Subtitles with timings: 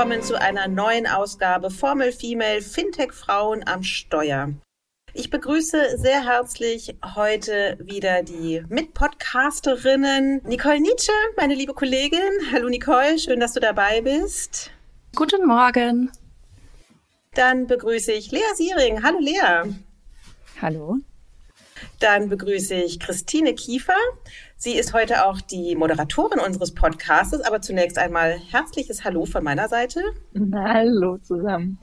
[0.00, 4.48] Willkommen zu einer neuen Ausgabe Formel Female Fintech Frauen am Steuer.
[5.12, 12.18] Ich begrüße sehr herzlich heute wieder die Mitpodcasterinnen Nicole Nietzsche, meine liebe Kollegin.
[12.50, 14.70] Hallo Nicole, schön, dass du dabei bist.
[15.14, 16.10] Guten Morgen.
[17.34, 19.02] Dann begrüße ich Lea Siering.
[19.02, 19.70] Hallo Lea.
[20.62, 20.96] Hallo.
[21.98, 23.92] Dann begrüße ich Christine Kiefer.
[24.56, 29.68] Sie ist heute auch die Moderatorin unseres Podcasts, aber zunächst einmal herzliches Hallo von meiner
[29.68, 30.02] Seite.
[30.52, 31.78] Hallo zusammen.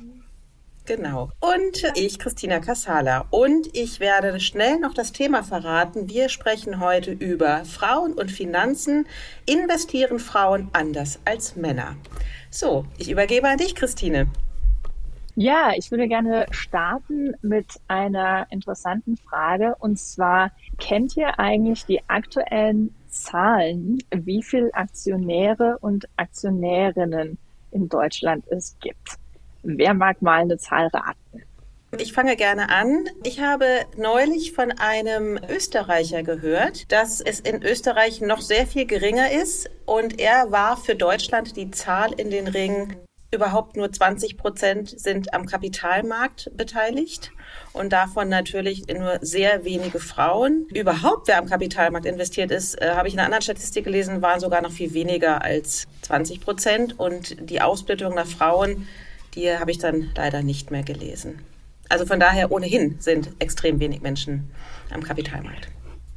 [0.87, 1.29] Genau.
[1.41, 3.25] Und ich, Christina Kassala.
[3.29, 6.09] Und ich werde schnell noch das Thema verraten.
[6.09, 9.05] Wir sprechen heute über Frauen und Finanzen.
[9.45, 11.97] Investieren Frauen anders als Männer?
[12.49, 14.27] So, ich übergebe an dich, Christine.
[15.39, 19.75] Ja, ich würde gerne starten mit einer interessanten Frage.
[19.77, 27.37] Und zwar, kennt ihr eigentlich die aktuellen Zahlen, wie viele Aktionäre und Aktionärinnen
[27.69, 29.17] in Deutschland es gibt?
[29.61, 31.43] Wer mag mal eine Zahl raten?
[31.99, 33.05] Ich fange gerne an.
[33.23, 39.31] Ich habe neulich von einem Österreicher gehört, dass es in Österreich noch sehr viel geringer
[39.31, 42.95] ist und er war für Deutschland die Zahl in den Ring.
[43.29, 47.31] Überhaupt nur 20 Prozent sind am Kapitalmarkt beteiligt
[47.73, 50.65] und davon natürlich nur sehr wenige Frauen.
[50.73, 54.39] Überhaupt, wer am Kapitalmarkt investiert ist, äh, habe ich in einer anderen Statistik gelesen, waren
[54.39, 58.87] sogar noch viel weniger als 20 Prozent und die Ausbildung nach Frauen
[59.37, 61.39] die habe ich dann leider nicht mehr gelesen.
[61.89, 64.49] Also von daher ohnehin sind extrem wenig Menschen
[64.89, 65.69] am Kapitalmarkt.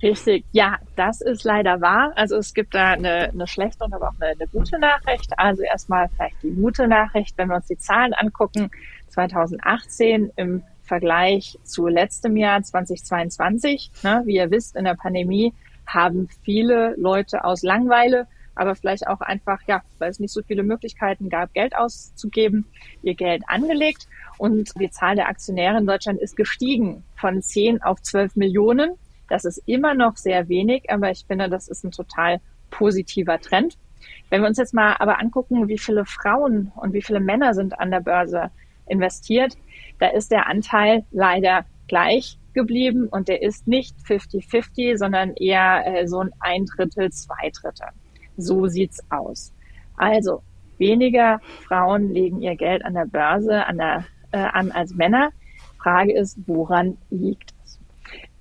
[0.02, 2.12] Richtig, ja, das ist leider wahr.
[2.16, 5.38] Also es gibt da eine, eine schlechte und aber auch eine, eine gute Nachricht.
[5.38, 8.70] Also erstmal vielleicht die gute Nachricht, wenn wir uns die Zahlen angucken.
[9.08, 15.52] 2018 im Vergleich zu letztem Jahr 2022, ne, wie ihr wisst, in der Pandemie
[15.86, 18.26] haben viele Leute aus Langweile
[18.60, 22.66] aber vielleicht auch einfach, ja, weil es nicht so viele Möglichkeiten gab, Geld auszugeben,
[23.02, 24.06] ihr Geld angelegt.
[24.36, 28.90] Und die Zahl der Aktionäre in Deutschland ist gestiegen von 10 auf 12 Millionen.
[29.30, 33.78] Das ist immer noch sehr wenig, aber ich finde, das ist ein total positiver Trend.
[34.28, 37.78] Wenn wir uns jetzt mal aber angucken, wie viele Frauen und wie viele Männer sind
[37.78, 38.50] an der Börse
[38.86, 39.56] investiert,
[39.98, 46.08] da ist der Anteil leider gleich geblieben und der ist nicht 50-50, sondern eher äh,
[46.08, 47.88] so ein Drittel, zwei Drittel.
[48.36, 49.52] So sieht's aus.
[49.96, 50.42] Also
[50.78, 55.30] weniger Frauen legen ihr Geld an der Börse an, der, äh, an als Männer.
[55.78, 57.54] Frage ist, woran liegt?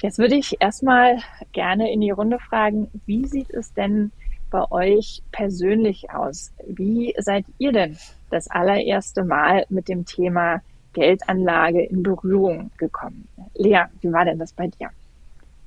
[0.01, 1.17] Jetzt würde ich erstmal
[1.51, 4.11] gerne in die Runde fragen, wie sieht es denn
[4.49, 6.51] bei euch persönlich aus?
[6.65, 7.97] Wie seid ihr denn
[8.29, 10.61] das allererste Mal mit dem Thema
[10.93, 13.27] Geldanlage in Berührung gekommen?
[13.55, 14.89] Lea, wie war denn das bei dir?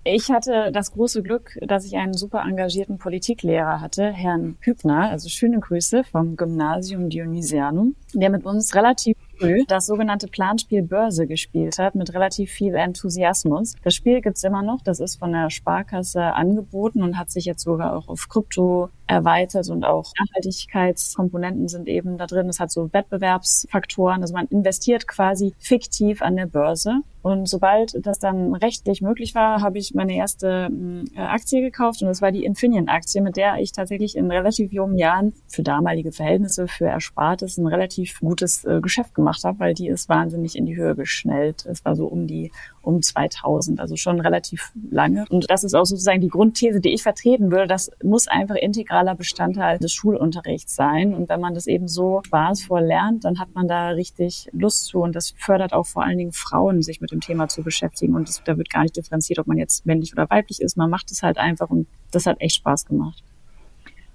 [0.05, 5.29] Ich hatte das große Glück, dass ich einen super engagierten Politiklehrer hatte, Herrn Hübner, also
[5.29, 11.79] schöne Grüße vom Gymnasium Dionysianum, der mit uns relativ früh das sogenannte Planspiel Börse gespielt
[11.79, 13.75] hat, mit relativ viel Enthusiasmus.
[13.83, 17.63] Das Spiel gibt's immer noch, das ist von der Sparkasse angeboten und hat sich jetzt
[17.63, 22.49] sogar auch auf Krypto erweitert und auch Nachhaltigkeitskomponenten sind eben da drin.
[22.49, 27.03] Es hat so Wettbewerbsfaktoren, also man investiert quasi fiktiv an der Börse.
[27.23, 30.69] Und sobald das dann rechtlich möglich war, habe ich meine erste
[31.15, 34.99] äh, Aktie gekauft und das war die Infineon-Aktie, mit der ich tatsächlich in relativ jungen
[34.99, 39.87] Jahren für damalige Verhältnisse, für Erspartes ein relativ gutes äh, Geschäft gemacht habe, weil die
[39.87, 41.65] ist wahnsinnig in die Höhe geschnellt.
[41.65, 42.51] Es war so um die
[42.83, 45.25] um 2000, also schon relativ lange.
[45.31, 47.67] Und das ist auch sozusagen die Grundthese, die ich vertreten würde.
[47.67, 51.15] Das muss einfach integraler Bestandteil des Schulunterrichts sein.
[51.15, 55.01] Und wenn man das eben so spaßvoll lernt, dann hat man da richtig Lust zu.
[55.01, 58.15] Und das fördert auch vor allen Dingen Frauen, sich mit dem Thema zu beschäftigen.
[58.15, 60.77] Und das, da wird gar nicht differenziert, ob man jetzt männlich oder weiblich ist.
[60.77, 63.23] Man macht es halt einfach und das hat echt Spaß gemacht.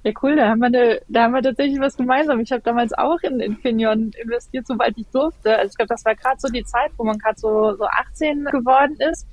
[0.04, 2.40] Ja, cool, da haben wir, eine, da haben wir tatsächlich was gemeinsam.
[2.40, 5.58] Ich habe damals auch in Infineon investiert, soweit ich durfte.
[5.58, 8.46] Also ich glaube, das war gerade so die Zeit, wo man gerade so, so 18
[8.46, 9.28] geworden ist.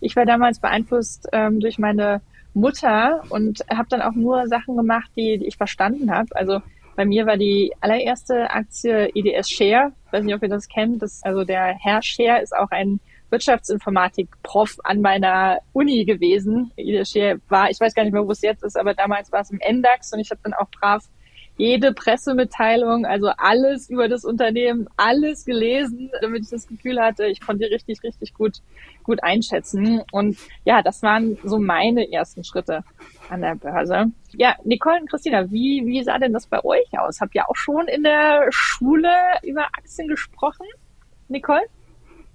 [0.00, 2.20] Ich war damals beeinflusst ähm, durch meine
[2.54, 6.28] Mutter und habe dann auch nur Sachen gemacht, die, die ich verstanden habe.
[6.36, 6.60] Also
[6.96, 9.92] bei mir war die allererste Aktie EDS Share.
[10.06, 11.02] Ich weiß nicht, ob ihr das kennt.
[11.02, 13.00] Das, also der Herr Share ist auch ein
[13.32, 16.70] Wirtschaftsinformatik-Prof an meiner Uni gewesen.
[17.48, 19.58] War, ich weiß gar nicht mehr, wo es jetzt ist, aber damals war es im
[19.58, 21.02] NDAX und ich habe dann auch brav
[21.56, 27.40] jede Pressemitteilung, also alles über das Unternehmen, alles gelesen, damit ich das Gefühl hatte, ich
[27.40, 28.62] konnte richtig, richtig gut,
[29.02, 30.02] gut einschätzen.
[30.12, 32.84] Und ja, das waren so meine ersten Schritte
[33.28, 34.06] an der Börse.
[34.32, 37.20] Ja, Nicole und Christina, wie, wie sah denn das bei euch aus?
[37.20, 39.10] Habt ihr auch schon in der Schule
[39.42, 40.66] über Aktien gesprochen?
[41.28, 41.62] Nicole?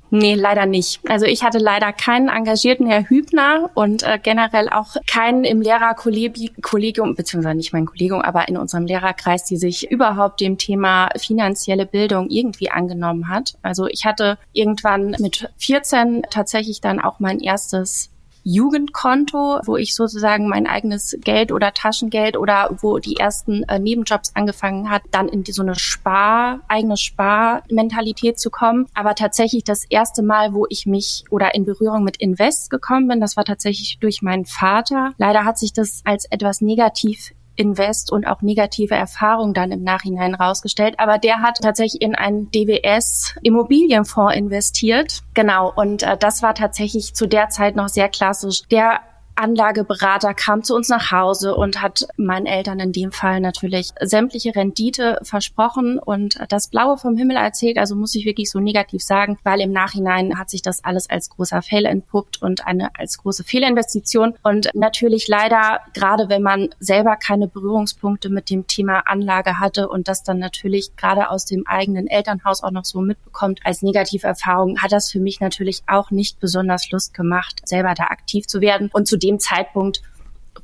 [0.10, 1.02] Nee, leider nicht.
[1.10, 7.16] Also ich hatte leider keinen engagierten Herr Hübner und äh, generell auch keinen im Lehrerkollegium,
[7.16, 12.30] beziehungsweise nicht mein Kollegium, aber in unserem Lehrerkreis, die sich überhaupt dem Thema finanzielle Bildung
[12.30, 13.56] irgendwie angenommen hat.
[13.62, 18.10] Also ich hatte irgendwann mit 14 tatsächlich dann auch mein erstes
[18.48, 24.36] Jugendkonto, wo ich sozusagen mein eigenes Geld oder Taschengeld oder wo die ersten äh, Nebenjobs
[24.36, 28.88] angefangen hat, dann in die, so eine Spar, eigene Sparmentalität zu kommen.
[28.94, 33.20] Aber tatsächlich das erste Mal, wo ich mich oder in Berührung mit Invest gekommen bin,
[33.20, 35.12] das war tatsächlich durch meinen Vater.
[35.18, 40.36] Leider hat sich das als etwas negativ Invest und auch negative Erfahrungen dann im Nachhinein
[40.36, 40.96] rausgestellt.
[41.00, 45.22] Aber der hat tatsächlich in einen DWS Immobilienfonds investiert.
[45.34, 45.72] Genau.
[45.76, 48.62] Und äh, das war tatsächlich zu der Zeit noch sehr klassisch.
[48.72, 49.02] Der
[49.38, 54.56] Anlageberater kam zu uns nach Hause und hat meinen Eltern in dem Fall natürlich sämtliche
[54.56, 57.78] Rendite versprochen und das Blaue vom Himmel erzählt.
[57.78, 61.30] Also muss ich wirklich so negativ sagen, weil im Nachhinein hat sich das alles als
[61.30, 64.34] großer Fail entpuppt und eine als große Fehlinvestition.
[64.44, 70.08] Und natürlich leider, gerade wenn man selber keine Berührungspunkte mit dem Thema Anlage hatte und
[70.08, 74.80] das dann natürlich gerade aus dem eigenen Elternhaus auch noch so mitbekommt als negative Erfahrung,
[74.80, 78.90] hat das für mich natürlich auch nicht besonders Lust gemacht, selber da aktiv zu werden.
[78.94, 80.02] Und zu dem Zeitpunkt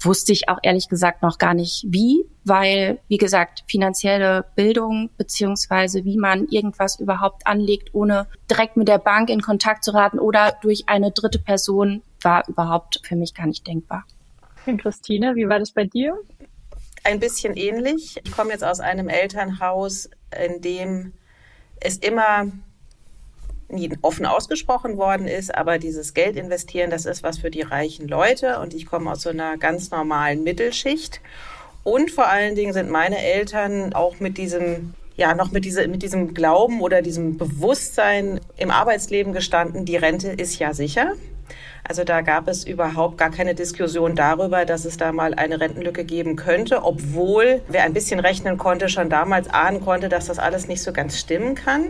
[0.02, 6.04] wusste ich auch ehrlich gesagt noch gar nicht wie, weil, wie gesagt, finanzielle Bildung beziehungsweise
[6.04, 10.58] wie man irgendwas überhaupt anlegt, ohne direkt mit der Bank in Kontakt zu raten oder
[10.62, 14.06] durch eine dritte Person, war überhaupt für mich gar nicht denkbar.
[14.66, 16.18] Und Christine, wie war das bei dir?
[17.04, 18.18] Ein bisschen ähnlich.
[18.24, 20.10] Ich komme jetzt aus einem Elternhaus,
[20.46, 21.14] in dem
[21.82, 22.46] es immer
[24.02, 28.60] offen ausgesprochen worden ist, aber dieses Geld investieren, das ist was für die reichen Leute
[28.60, 31.22] und ich komme aus so einer ganz normalen Mittelschicht.
[31.84, 36.02] Und vor allen Dingen sind meine Eltern auch mit diesem ja noch mit, diese, mit
[36.02, 41.14] diesem Glauben oder diesem Bewusstsein im Arbeitsleben gestanden, die Rente ist ja sicher.
[41.86, 46.06] Also da gab es überhaupt gar keine Diskussion darüber, dass es da mal eine Rentenlücke
[46.06, 50.68] geben könnte, obwohl wer ein bisschen rechnen konnte, schon damals ahnen konnte, dass das alles
[50.70, 51.90] nicht so ganz stimmen kann.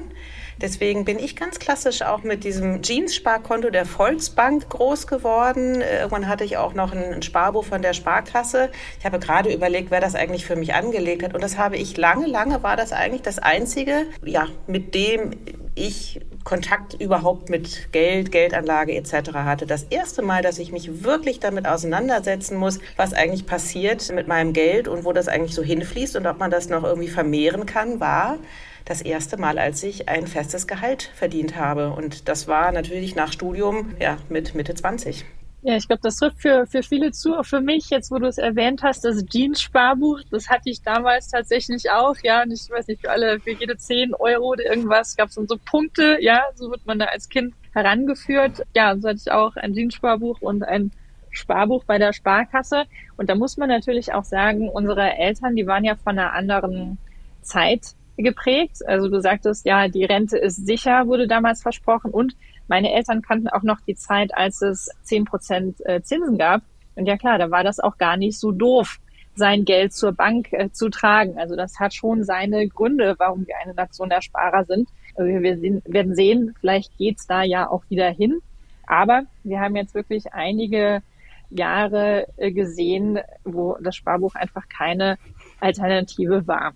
[0.61, 5.81] Deswegen bin ich ganz klassisch auch mit diesem Jeans-Sparkonto der Volksbank groß geworden.
[5.81, 8.69] Irgendwann hatte ich auch noch ein Sparbuch von der Sparkasse.
[8.99, 11.33] Ich habe gerade überlegt, wer das eigentlich für mich angelegt hat.
[11.33, 15.31] Und das habe ich lange, lange war das eigentlich das einzige, ja, mit dem
[15.75, 19.31] ich Kontakt überhaupt mit Geld, Geldanlage etc.
[19.33, 19.65] hatte.
[19.65, 24.53] Das erste Mal, dass ich mich wirklich damit auseinandersetzen muss, was eigentlich passiert mit meinem
[24.53, 27.99] Geld und wo das eigentlich so hinfließt und ob man das noch irgendwie vermehren kann,
[27.99, 28.37] war
[28.85, 31.91] das erste Mal, als ich ein festes Gehalt verdient habe.
[31.91, 35.25] Und das war natürlich nach Studium ja, mit Mitte 20.
[35.65, 37.35] Ja, ich glaube, das trifft für, für viele zu.
[37.35, 41.29] Auch für mich, jetzt wo du es erwähnt hast, das Jeans-Sparbuch, das hatte ich damals
[41.29, 42.15] tatsächlich auch.
[42.21, 45.35] Ja, und ich weiß nicht, für alle, für jede 10 Euro oder irgendwas gab es
[45.35, 46.17] dann so Punkte.
[46.19, 48.63] Ja, so wird man da als Kind herangeführt.
[48.75, 50.91] Ja, so hatte ich auch ein Jeans-Sparbuch und ein
[51.31, 52.83] Sparbuch bei der Sparkasse.
[53.15, 56.97] Und da muss man natürlich auch sagen, unsere Eltern, die waren ja von einer anderen
[57.41, 58.79] Zeit geprägt.
[58.85, 62.11] Also du sagtest, ja, die Rente ist sicher, wurde damals versprochen.
[62.11, 62.35] Und
[62.67, 66.61] meine Eltern kannten auch noch die Zeit, als es zehn Prozent äh, Zinsen gab.
[66.95, 68.99] Und ja klar, da war das auch gar nicht so doof,
[69.35, 71.37] sein Geld zur Bank äh, zu tragen.
[71.37, 74.89] Also das hat schon seine Gründe, warum wir eine Nation der Sparer sind.
[75.15, 78.39] Also wir werden sehen, vielleicht geht's da ja auch wieder hin.
[78.85, 81.01] Aber wir haben jetzt wirklich einige
[81.49, 85.17] Jahre äh, gesehen, wo das Sparbuch einfach keine
[85.59, 86.73] Alternative war.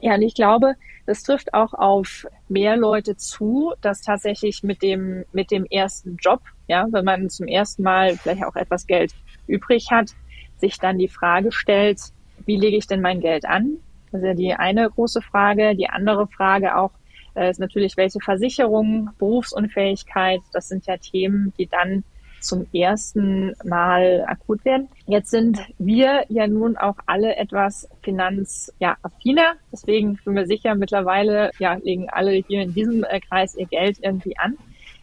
[0.00, 0.74] Ja, und ich glaube,
[1.06, 6.40] das trifft auch auf mehr Leute zu, dass tatsächlich mit dem, mit dem ersten Job,
[6.68, 9.12] ja, wenn man zum ersten Mal vielleicht auch etwas Geld
[9.46, 10.14] übrig hat,
[10.58, 12.00] sich dann die Frage stellt,
[12.46, 13.78] wie lege ich denn mein Geld an?
[14.10, 15.76] Das ist ja die eine große Frage.
[15.76, 16.92] Die andere Frage auch
[17.34, 22.04] äh, ist natürlich, welche Versicherungen, Berufsunfähigkeit, das sind ja Themen, die dann
[22.40, 24.88] zum ersten Mal akut werden.
[25.06, 29.42] Jetzt sind wir ja nun auch alle etwas finanzaffiner.
[29.42, 33.66] Ja, Deswegen bin mir sicher, mittlerweile ja, legen alle hier in diesem äh, Kreis ihr
[33.66, 34.56] Geld irgendwie an.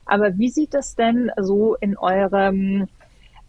[0.06, 2.88] Aber wie sieht das denn so in eurem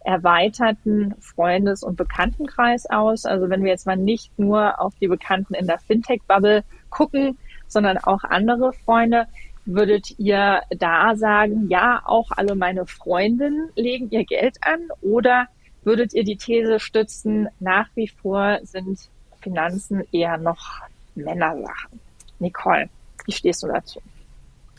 [0.04, 3.24] erweiterten Freundes- und Bekanntenkreis aus?
[3.24, 7.98] Also wenn wir jetzt mal nicht nur auf die Bekannten in der Fintech-Bubble gucken, sondern
[7.98, 9.26] auch andere Freunde.
[9.70, 14.80] Würdet ihr da sagen, ja, auch alle meine Freundinnen legen ihr Geld an?
[15.02, 15.46] Oder
[15.84, 18.98] würdet ihr die These stützen, nach wie vor sind
[19.42, 20.80] Finanzen eher noch
[21.14, 22.00] Männersachen?
[22.38, 22.88] Nicole,
[23.26, 24.00] wie stehst du dazu?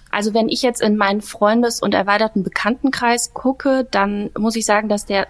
[0.10, 4.90] Also wenn ich jetzt in meinen Freundes- und erweiterten Bekanntenkreis gucke, dann muss ich sagen,
[4.90, 5.28] dass der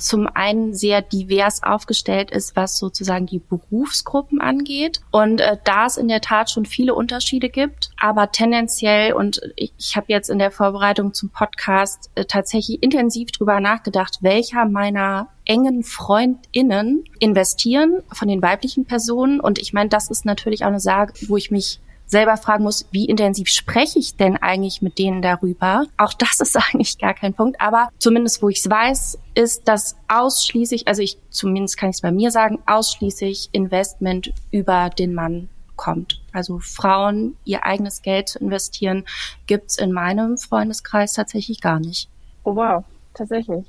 [0.00, 5.00] zum einen sehr divers aufgestellt ist, was sozusagen die Berufsgruppen angeht.
[5.10, 9.72] Und äh, da es in der Tat schon viele Unterschiede gibt, aber tendenziell und ich,
[9.78, 15.28] ich habe jetzt in der Vorbereitung zum Podcast äh, tatsächlich intensiv drüber nachgedacht, welcher meiner
[15.44, 19.40] engen Freundinnen investieren von den weiblichen Personen.
[19.40, 21.80] Und ich meine, das ist natürlich auch eine Sache, wo ich mich
[22.10, 25.84] selber fragen muss, wie intensiv spreche ich denn eigentlich mit denen darüber?
[25.96, 27.60] Auch das ist eigentlich gar kein Punkt.
[27.60, 32.02] Aber zumindest, wo ich es weiß, ist, dass ausschließlich, also ich zumindest kann ich es
[32.02, 36.20] bei mir sagen, ausschließlich Investment über den Mann kommt.
[36.32, 39.06] Also Frauen ihr eigenes Geld zu investieren,
[39.46, 42.08] gibt's in meinem Freundeskreis tatsächlich gar nicht.
[42.44, 43.64] Oh wow, tatsächlich.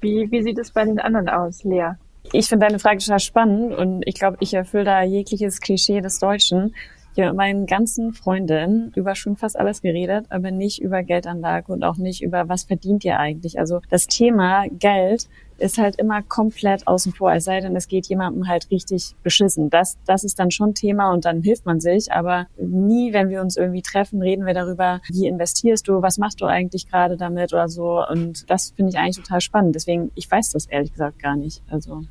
[0.00, 1.92] Wie, wie sieht es bei den anderen aus, Lea?
[2.32, 6.18] Ich finde deine Frage total spannend und ich glaube, ich erfülle da jegliches Klischee des
[6.18, 6.74] Deutschen.
[7.14, 11.70] Ich habe mit meinen ganzen Freundinnen über schon fast alles geredet, aber nicht über Geldanlage
[11.70, 13.58] und auch nicht über, was verdient ihr eigentlich.
[13.58, 15.28] Also das Thema Geld
[15.58, 19.68] ist halt immer komplett außen vor, es sei denn, es geht jemandem halt richtig beschissen.
[19.68, 23.42] Das, das ist dann schon Thema und dann hilft man sich, aber nie, wenn wir
[23.42, 27.52] uns irgendwie treffen, reden wir darüber, wie investierst du, was machst du eigentlich gerade damit
[27.52, 28.02] oder so.
[28.08, 29.74] Und das finde ich eigentlich total spannend.
[29.74, 31.62] Deswegen, ich weiß das ehrlich gesagt gar nicht.
[31.68, 32.04] Also.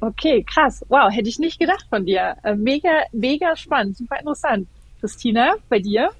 [0.00, 0.84] Okay, krass.
[0.88, 2.36] Wow, hätte ich nicht gedacht von dir.
[2.42, 4.68] Äh, mega, mega spannend, super interessant.
[5.00, 6.10] Christina, bei dir?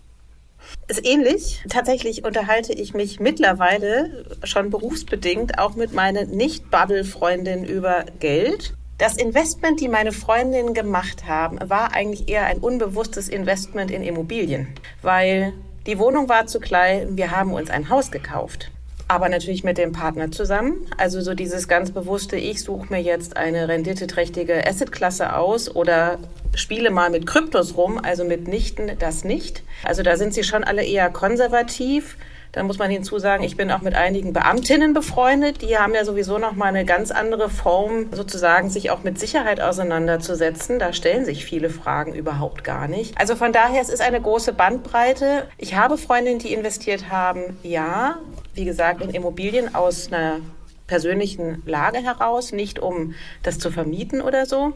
[0.88, 1.62] Ist ähnlich.
[1.68, 8.74] Tatsächlich unterhalte ich mich mittlerweile schon berufsbedingt auch mit meinen Nicht-Bubble-Freundinnen über Geld.
[8.98, 14.68] Das Investment, die meine Freundinnen gemacht haben, war eigentlich eher ein unbewusstes Investment in Immobilien,
[15.02, 15.52] weil
[15.86, 18.70] die Wohnung war zu klein, wir haben uns ein Haus gekauft
[19.08, 20.86] aber natürlich mit dem Partner zusammen.
[20.96, 26.18] Also so dieses ganz bewusste, ich suche mir jetzt eine renditeträchtige Assetklasse aus oder
[26.54, 29.62] spiele mal mit Kryptos rum, also mit Nichten das nicht.
[29.82, 32.16] Also da sind sie schon alle eher konservativ.
[32.54, 35.60] Dann muss man hinzusagen, ich bin auch mit einigen Beamtinnen befreundet.
[35.60, 39.60] Die haben ja sowieso noch mal eine ganz andere Form, sozusagen sich auch mit Sicherheit
[39.60, 40.78] auseinanderzusetzen.
[40.78, 43.18] Da stellen sich viele Fragen überhaupt gar nicht.
[43.18, 45.48] Also von daher, es ist eine große Bandbreite.
[45.58, 48.18] Ich habe Freundinnen, die investiert haben, ja
[48.54, 50.40] wie gesagt, in Immobilien aus einer
[50.86, 54.74] persönlichen Lage heraus, nicht um das zu vermieten oder so.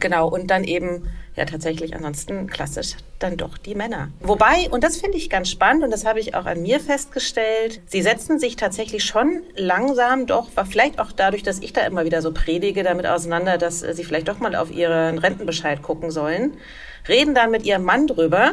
[0.00, 4.10] Genau, und dann eben ja tatsächlich ansonsten klassisch dann doch die Männer.
[4.20, 7.80] Wobei, und das finde ich ganz spannend und das habe ich auch an mir festgestellt,
[7.86, 12.22] sie setzen sich tatsächlich schon langsam doch, vielleicht auch dadurch, dass ich da immer wieder
[12.22, 16.52] so predige, damit auseinander, dass sie vielleicht doch mal auf ihren Rentenbescheid gucken sollen,
[17.08, 18.52] reden dann mit ihrem Mann drüber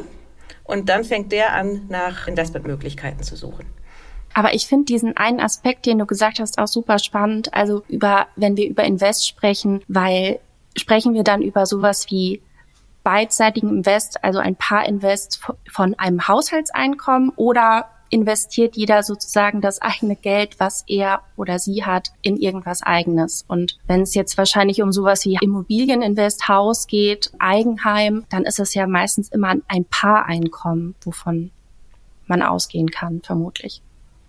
[0.63, 3.65] und dann fängt der an, nach Investmentmöglichkeiten zu suchen.
[4.34, 7.54] Aber ich finde diesen einen Aspekt, den du gesagt hast, auch super spannend.
[7.54, 10.39] Also über, wenn wir über Invest sprechen, weil
[10.77, 12.42] sprechen wir dann über sowas wie
[13.06, 15.40] beidseitigen Invest, also ein Paar-Invest
[15.72, 22.10] von einem Haushaltseinkommen oder investiert jeder sozusagen das eigene Geld, was er oder sie hat,
[22.24, 23.46] in irgendwas eigenes.
[23.48, 28.74] Und wenn es jetzt wahrscheinlich um sowas wie Immobilieninvest, Haus geht, Eigenheim, dann ist es
[28.74, 31.52] ja meistens immer ein Paareinkommen, wovon
[32.26, 33.82] man ausgehen kann, vermutlich.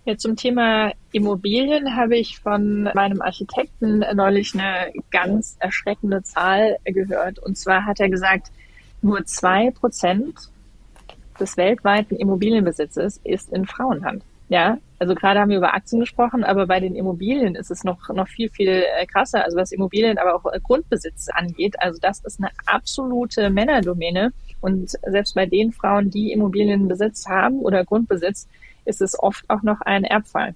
[0.05, 7.39] Ja, zum Thema Immobilien habe ich von meinem Architekten neulich eine ganz erschreckende Zahl gehört.
[7.39, 8.51] Und zwar hat er gesagt,
[9.01, 10.49] nur zwei Prozent
[11.39, 14.23] des weltweiten Immobilienbesitzes ist in Frauenhand.
[14.49, 18.09] Ja, also gerade haben wir über Aktien gesprochen, aber bei den Immobilien ist es noch,
[18.09, 19.43] noch viel, viel äh, krasser.
[19.43, 21.75] Also was Immobilien, aber auch äh, Grundbesitz angeht.
[21.79, 24.31] Also das ist eine absolute Männerdomäne.
[24.61, 28.47] Und selbst bei den Frauen, die Immobilienbesitz haben oder Grundbesitz,
[28.85, 30.55] ist es oft auch noch ein Erbfall.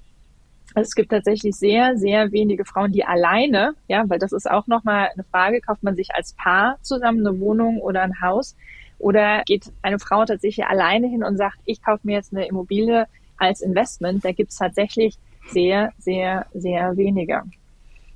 [0.74, 4.68] Also es gibt tatsächlich sehr, sehr wenige Frauen, die alleine, ja, weil das ist auch
[4.68, 8.56] nochmal eine Frage, kauft man sich als Paar zusammen eine Wohnung oder ein Haus
[9.00, 13.08] oder geht eine Frau tatsächlich alleine hin und sagt, ich kaufe mir jetzt eine Immobilie
[13.38, 14.24] als Investment.
[14.24, 15.16] Da gibt es tatsächlich
[15.48, 17.44] sehr, sehr, sehr wenige.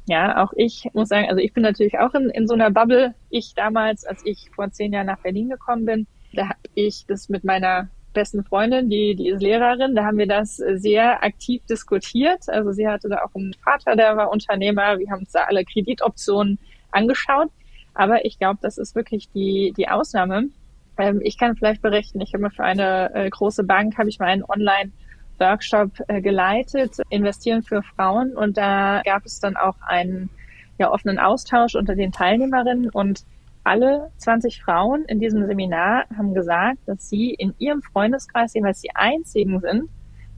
[0.08, 3.16] Ja, auch ich muss sagen, also ich bin natürlich auch in, in so einer Bubble.
[3.32, 7.28] Ich damals, als ich vor zehn Jahren nach Berlin gekommen bin, da habe ich das
[7.28, 12.50] mit meiner besten Freundin, die, die ist Lehrerin, da haben wir das sehr aktiv diskutiert.
[12.50, 14.98] Also sie hatte da auch einen Vater, der war Unternehmer.
[14.98, 16.58] Wir haben uns da alle Kreditoptionen
[16.92, 17.50] angeschaut.
[17.94, 20.50] Aber ich glaube, das ist wirklich die, die Ausnahme.
[20.98, 24.18] Ähm, ich kann vielleicht berichten, ich habe mir für eine äh, große Bank, habe ich
[24.18, 24.92] mal einen Online-
[25.40, 28.36] Workshop äh, geleitet, Investieren für Frauen.
[28.36, 30.30] Und da gab es dann auch einen
[30.78, 32.90] ja, offenen Austausch unter den Teilnehmerinnen.
[32.90, 33.24] Und
[33.66, 38.96] alle 20 Frauen in diesem Seminar haben gesagt, dass sie in ihrem Freundeskreis jeweils die
[38.96, 39.90] einzigen sind,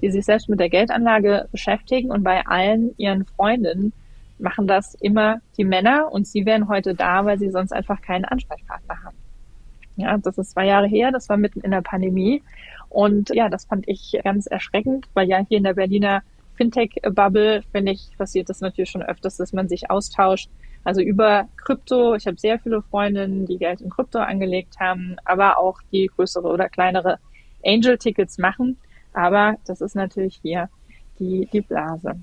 [0.02, 3.94] die sich selbst mit der Geldanlage beschäftigen und bei allen ihren Freundinnen
[4.40, 8.26] machen das immer die Männer und sie wären heute da, weil sie sonst einfach keinen
[8.26, 9.18] Ansprechpartner haben.
[9.98, 12.44] Ja, das ist zwei Jahre her, das war mitten in der Pandemie
[12.90, 16.22] und ja, das fand ich ganz erschreckend, weil ja hier in der Berliner
[16.56, 20.50] Fintech-Bubble, finde ich, passiert das natürlich schon öfters, dass man sich austauscht.
[20.88, 22.16] Also über Krypto.
[22.16, 26.48] Ich habe sehr viele Freundinnen, die Geld in Krypto angelegt haben, aber auch die größere
[26.48, 27.20] oder kleinere
[27.66, 28.78] Angel-Tickets machen.
[29.12, 30.70] Aber das ist natürlich hier
[31.20, 32.16] die, die Blase.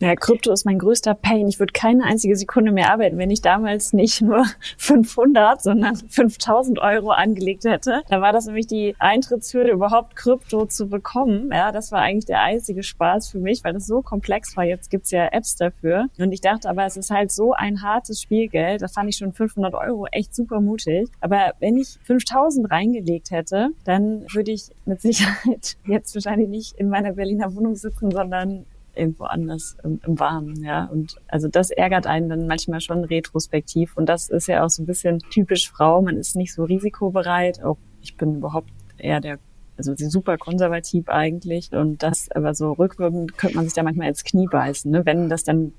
[0.00, 1.48] Ja, Krypto ist mein größter Pain.
[1.48, 4.44] Ich würde keine einzige Sekunde mehr arbeiten, wenn ich damals nicht nur
[4.78, 8.02] 500, sondern 5000 Euro angelegt hätte.
[8.08, 11.50] Da war das nämlich die Eintrittshürde, überhaupt Krypto zu bekommen.
[11.52, 14.64] Ja, das war eigentlich der einzige Spaß für mich, weil das so komplex war.
[14.64, 16.06] Jetzt gibt's ja Apps dafür.
[16.16, 18.82] Und ich dachte aber, es ist halt so ein hartes Spielgeld.
[18.82, 21.08] Da fand ich schon 500 Euro echt super mutig.
[21.20, 26.88] Aber wenn ich 5000 reingelegt hätte, dann würde ich mit Sicherheit jetzt wahrscheinlich nicht in
[26.88, 28.64] meiner Berliner Wohnung sitzen, sondern
[28.98, 30.86] irgendwo anders im, im Warmen, ja.
[30.86, 33.96] Und also das ärgert einen dann manchmal schon retrospektiv.
[33.96, 36.02] Und das ist ja auch so ein bisschen typisch Frau.
[36.02, 37.62] Man ist nicht so risikobereit.
[37.62, 39.38] Auch ich bin überhaupt eher der
[39.76, 41.72] also super konservativ eigentlich.
[41.72, 44.90] Und das aber so rückwirkend könnte man sich da manchmal ins Knie beißen.
[44.90, 45.06] Ne?
[45.06, 45.72] Wenn das dann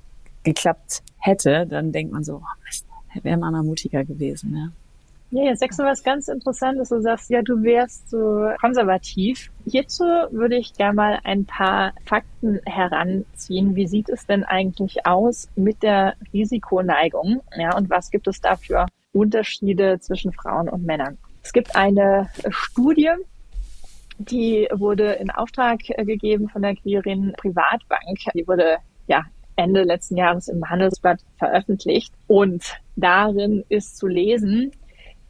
[0.44, 4.56] geklappt hätte, dann denkt man so, oh wäre man mal mutiger gewesen.
[4.56, 4.70] Ja.
[5.32, 6.90] Ja, jetzt sagst du was ganz Interessantes.
[6.90, 9.52] Du sagst, ja, du wärst so konservativ.
[9.66, 13.76] Hierzu würde ich gerne mal ein paar Fakten heranziehen.
[13.76, 17.42] Wie sieht es denn eigentlich aus mit der Risikoneigung?
[17.56, 21.20] Ja, und was gibt es da für Unterschiede zwischen Frauen und Männern?
[21.44, 23.12] Es gibt eine Studie,
[24.18, 28.18] die wurde in Auftrag gegeben von der Quirin Privatbank.
[28.34, 32.14] Die wurde ja Ende letzten Jahres im Handelsblatt veröffentlicht.
[32.28, 32.64] Und
[32.96, 34.72] darin ist zu lesen,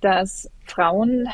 [0.01, 1.29] dass Frauen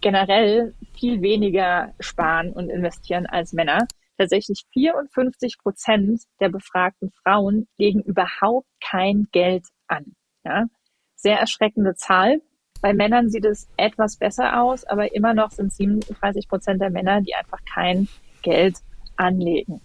[0.00, 3.86] generell viel weniger sparen und investieren als Männer.
[4.16, 10.14] Tatsächlich 54 Prozent der befragten Frauen legen überhaupt kein Geld an.
[10.44, 10.66] Ja?
[11.14, 12.40] Sehr erschreckende Zahl.
[12.82, 17.20] Bei Männern sieht es etwas besser aus, aber immer noch sind 37 Prozent der Männer,
[17.20, 18.08] die einfach kein
[18.42, 18.78] Geld
[19.16, 19.80] anlegen.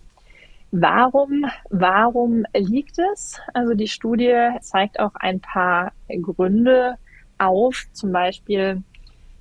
[0.71, 3.39] Warum, warum liegt es?
[3.53, 6.97] Also die Studie zeigt auch ein paar Gründe,
[7.37, 8.83] auf, zum Beispiel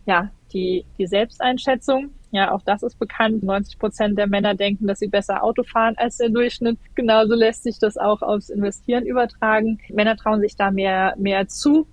[0.07, 2.11] ja die, die Selbsteinschätzung.
[2.31, 3.43] Ja, auch das ist bekannt.
[3.43, 6.79] 90 Prozent der Männer denken, dass sie besser Auto fahren als der Durchschnitt.
[6.95, 9.79] Genauso lässt sich das auch aufs Investieren übertragen.
[9.89, 11.87] Männer trauen sich da mehr, mehr zu.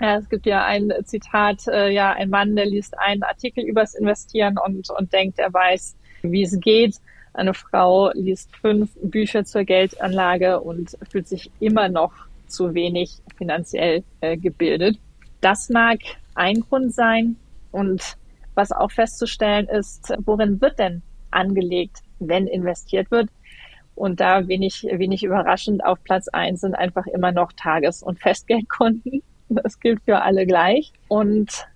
[0.00, 3.94] Ja, es gibt ja ein Zitat, äh, ja, ein Mann, der liest einen Artikel übers
[3.94, 6.96] Investieren und, und denkt, er weiß, wie es geht.
[7.32, 14.02] Eine Frau liest fünf Bücher zur Geldanlage und fühlt sich immer noch zu wenig finanziell
[14.20, 14.98] äh, gebildet.
[15.40, 15.98] Das mag
[16.34, 17.36] ein Grund sein.
[17.72, 18.16] Und
[18.54, 23.28] was auch festzustellen ist, worin wird denn angelegt, wenn investiert wird?
[23.94, 29.22] Und da wenig, wenig überraschend auf Platz eins sind einfach immer noch Tages- und Festgeldkonten.
[29.48, 30.92] Das gilt für alle gleich.
[31.08, 31.66] Und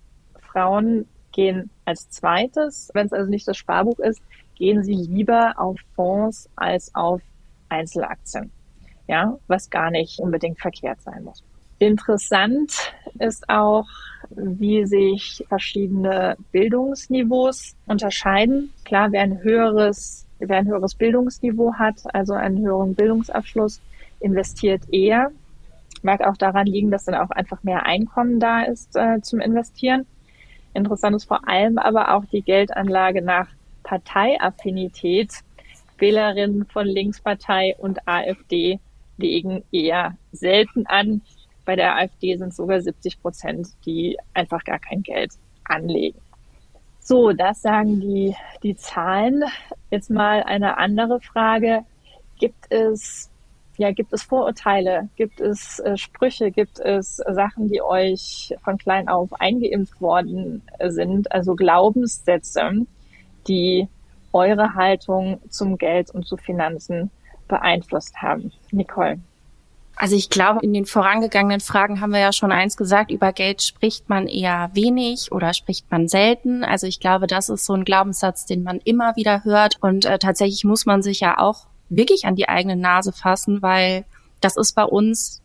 [0.41, 4.21] Frauen gehen als zweites, wenn es also nicht das Sparbuch ist,
[4.57, 7.23] gehen sie lieber auf Fonds als auf
[7.69, 8.51] Einzelaktien
[9.11, 11.43] ja, was gar nicht unbedingt verkehrt sein muss.
[11.81, 13.89] Interessant ist auch,
[14.31, 18.73] wie sich verschiedene Bildungsniveaus unterscheiden.
[18.85, 23.81] Klar, wer ein höheres, wer ein höheres Bildungsniveau hat, also einen höheren Bildungsabschluss,
[24.21, 25.33] investiert eher.
[26.03, 30.07] Mag auch daran liegen, dass dann auch einfach mehr Einkommen da ist äh, zum Investieren.
[30.73, 33.49] Interessant ist vor allem aber auch die Geldanlage nach
[33.83, 35.33] Parteiaffinität.
[35.99, 38.79] Wählerinnen von Linkspartei und AfD
[39.21, 41.23] legen eher selten an.
[41.65, 45.33] Bei der AfD sind es sogar 70 Prozent, die einfach gar kein Geld
[45.65, 46.19] anlegen.
[47.01, 49.45] So, das sagen die, die Zahlen.
[49.91, 51.85] Jetzt mal eine andere Frage.
[52.39, 53.31] Gibt es,
[53.77, 55.09] ja, gibt es Vorurteile?
[55.17, 56.51] Gibt es äh, Sprüche?
[56.51, 61.33] Gibt es Sachen, die euch von klein auf eingeimpft worden sind?
[61.33, 62.87] Also Glaubenssätze,
[63.49, 63.89] die
[64.33, 67.11] eure Haltung zum Geld und zu Finanzen
[67.51, 68.51] beeinflusst haben.
[68.71, 69.19] Nicole.
[69.97, 73.61] Also ich glaube, in den vorangegangenen Fragen haben wir ja schon eins gesagt, über Geld
[73.61, 76.65] spricht man eher wenig oder spricht man selten.
[76.65, 79.77] Also ich glaube, das ist so ein Glaubenssatz, den man immer wieder hört.
[79.83, 84.07] Und äh, tatsächlich muss man sich ja auch wirklich an die eigene Nase fassen, weil
[84.41, 85.43] das ist bei uns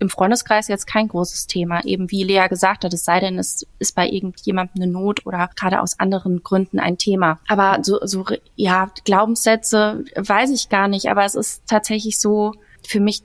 [0.00, 1.84] im Freundeskreis jetzt kein großes Thema.
[1.84, 5.50] Eben wie Lea gesagt hat, es sei denn, es ist bei irgendjemandem eine Not oder
[5.56, 7.38] gerade aus anderen Gründen ein Thema.
[7.48, 11.10] Aber so, so ja, Glaubenssätze weiß ich gar nicht.
[11.10, 12.52] Aber es ist tatsächlich so
[12.86, 13.22] für mich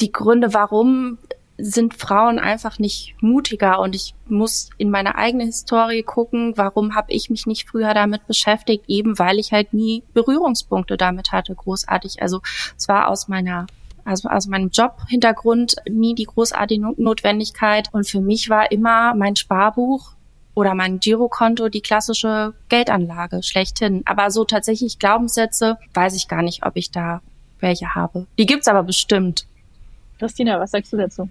[0.00, 1.18] die Gründe, warum
[1.60, 7.12] sind Frauen einfach nicht mutiger und ich muss in meine eigene Historie gucken, warum habe
[7.12, 12.22] ich mich nicht früher damit beschäftigt, eben weil ich halt nie Berührungspunkte damit hatte, großartig.
[12.22, 12.40] Also
[12.76, 13.66] zwar aus meiner
[14.08, 17.88] also aus meinem Jobhintergrund nie die großartige Notwendigkeit.
[17.92, 20.12] Und für mich war immer mein Sparbuch
[20.54, 24.02] oder mein Girokonto die klassische Geldanlage schlechthin.
[24.06, 27.20] Aber so tatsächlich Glaubenssätze weiß ich gar nicht, ob ich da
[27.60, 28.26] welche habe.
[28.38, 29.46] Die gibt's aber bestimmt.
[30.18, 31.28] Christina, was sagst du dazu?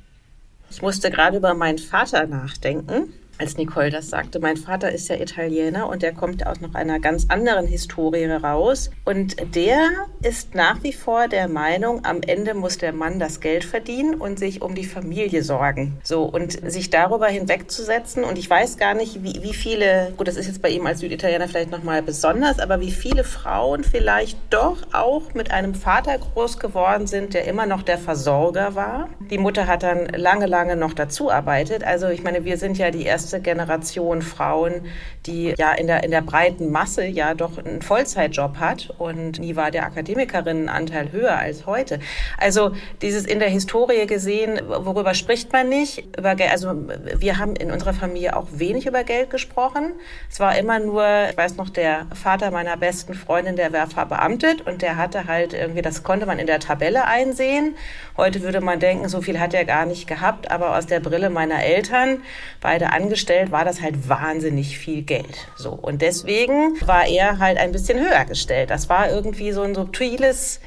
[0.70, 4.40] Ich musste gerade über meinen Vater nachdenken als Nicole das sagte.
[4.40, 8.90] Mein Vater ist ja Italiener und der kommt aus noch einer ganz anderen Historie raus.
[9.06, 9.90] Und der
[10.22, 14.40] ist nach wie vor der Meinung, am Ende muss der Mann das Geld verdienen und
[14.40, 16.00] sich um die Familie sorgen.
[16.04, 18.24] So, und sich darüber hinwegzusetzen.
[18.24, 21.00] Und ich weiß gar nicht, wie, wie viele, gut, das ist jetzt bei ihm als
[21.00, 26.60] Süditaliener vielleicht nochmal besonders, aber wie viele Frauen vielleicht doch auch mit einem Vater groß
[26.60, 29.10] geworden sind, der immer noch der Versorger war.
[29.30, 31.84] Die Mutter hat dann lange, lange noch dazu arbeitet.
[31.84, 34.86] Also ich meine, wir sind ja die erste erste Generation Frauen,
[35.26, 39.58] die ja in der, in der breiten Masse ja doch einen Vollzeitjob hat und nie
[39.58, 42.00] war der Akademikerinnenanteil höher als heute.
[42.38, 46.18] Also dieses in der Historie gesehen, worüber spricht man nicht?
[46.18, 46.74] Über Geld, also
[47.20, 49.92] wir haben in unserer Familie auch wenig über Geld gesprochen.
[50.32, 54.66] Es war immer nur, ich weiß noch, der Vater meiner besten Freundin, der war verbeamtet
[54.66, 57.76] und der hatte halt irgendwie, das konnte man in der Tabelle einsehen.
[58.16, 61.30] Heute würde man denken, so viel hat er gar nicht gehabt, aber aus der Brille
[61.30, 62.22] meiner Eltern,
[62.62, 65.48] beide angestellt, angestellt, war das halt wahnsinnig viel Geld.
[65.56, 65.72] So.
[65.72, 68.70] Und deswegen war er halt ein bisschen höher gestellt.
[68.70, 70.60] Das war irgendwie so ein subtiles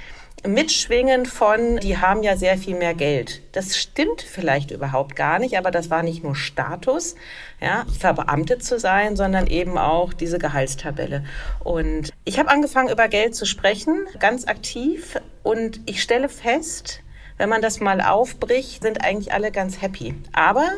[0.45, 3.43] Mitschwingen von, die haben ja sehr viel mehr Geld.
[3.53, 7.15] Das stimmt vielleicht überhaupt gar nicht, aber das war nicht nur Status,
[7.61, 11.25] ja, verbeamtet zu sein, sondern eben auch diese Gehaltstabelle.
[11.61, 15.21] Und ich habe angefangen, über Geld zu sprechen, ganz aktiv.
[15.45, 17.03] Und ich stelle fest,
[17.37, 20.15] wenn man das mal aufbricht, sind eigentlich alle ganz happy.
[20.33, 20.69] Aber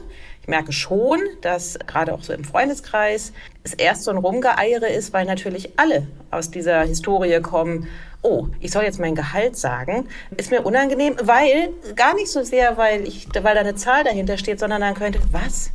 [0.42, 5.12] ich merke schon, dass gerade auch so im Freundeskreis es erst so ein Rumgeeiere ist,
[5.12, 7.88] weil natürlich alle aus dieser Historie kommen,
[8.22, 12.76] oh, ich soll jetzt mein Gehalt sagen, ist mir unangenehm, weil gar nicht so sehr,
[12.76, 15.70] weil ich, weil da eine Zahl dahinter steht, sondern dann könnte, was?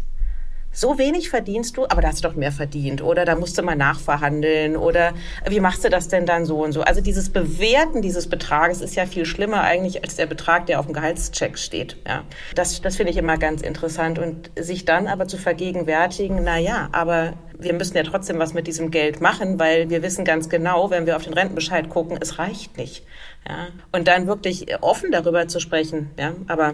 [0.77, 3.63] So wenig verdienst du, aber da hast du doch mehr verdient oder da musst du
[3.63, 5.13] mal nachverhandeln oder
[5.49, 6.81] wie machst du das denn dann so und so?
[6.81, 10.85] Also dieses Bewerten dieses Betrages ist ja viel schlimmer eigentlich als der Betrag, der auf
[10.85, 11.97] dem Gehaltscheck steht.
[12.07, 16.59] Ja, das, das finde ich immer ganz interessant und sich dann aber zu vergegenwärtigen, na
[16.59, 20.47] ja, aber wir müssen ja trotzdem was mit diesem Geld machen, weil wir wissen ganz
[20.47, 23.03] genau, wenn wir auf den Rentenbescheid gucken, es reicht nicht.
[23.47, 26.11] Ja, und dann wirklich offen darüber zu sprechen.
[26.19, 26.73] Ja, aber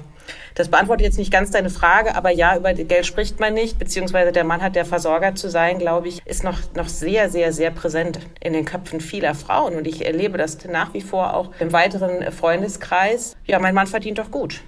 [0.56, 4.32] das beantwortet jetzt nicht ganz deine Frage, aber ja, über Geld spricht man nicht, beziehungsweise
[4.32, 7.70] der Mann hat der Versorger zu sein, glaube ich, ist noch, noch sehr, sehr, sehr
[7.70, 9.76] präsent in den Köpfen vieler Frauen.
[9.76, 13.38] Und ich erlebe das nach wie vor auch im weiteren Freundeskreis.
[13.46, 14.62] Ja, mein Mann verdient doch gut.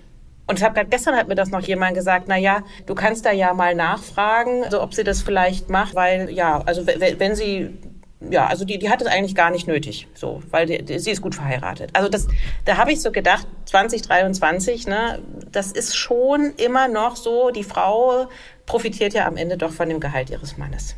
[0.47, 3.31] Und ich habe gestern hat mir das noch jemand gesagt, na ja, du kannst da
[3.31, 7.79] ja mal nachfragen, also ob sie das vielleicht macht, weil ja, also wenn sie
[8.21, 11.12] ja, also die, die hat es eigentlich gar nicht nötig, so, weil die, die, sie
[11.12, 11.91] ist gut verheiratet.
[11.93, 12.28] Also das,
[12.63, 15.19] da habe ich so gedacht, 2023, ne,
[15.51, 18.28] das ist schon immer noch so, die Frau
[18.65, 20.95] profitiert ja am Ende doch von dem Gehalt ihres Mannes.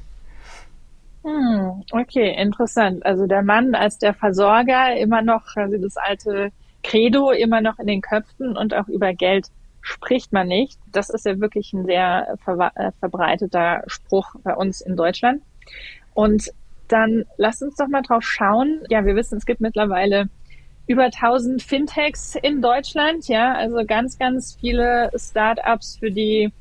[1.24, 3.06] Hm, okay, interessant.
[3.06, 6.52] Also der Mann als der Versorger immer noch, also das alte
[6.84, 9.48] Credo immer noch in den Köpfen und auch über Geld
[9.82, 10.80] spricht man nicht.
[10.92, 15.42] Das ist ja wirklich ein sehr ver äh, verbreiteter Spruch bei uns in Deutschland.
[16.14, 16.52] Und
[16.88, 18.82] dann lasst uns doch mal drauf schauen.
[18.90, 20.30] Ja, wir wissen, es gibt mittlerweile
[20.88, 23.28] über 1000 Fintechs in Deutschland.
[23.28, 26.52] Ja, also ganz, ganz viele Startups für die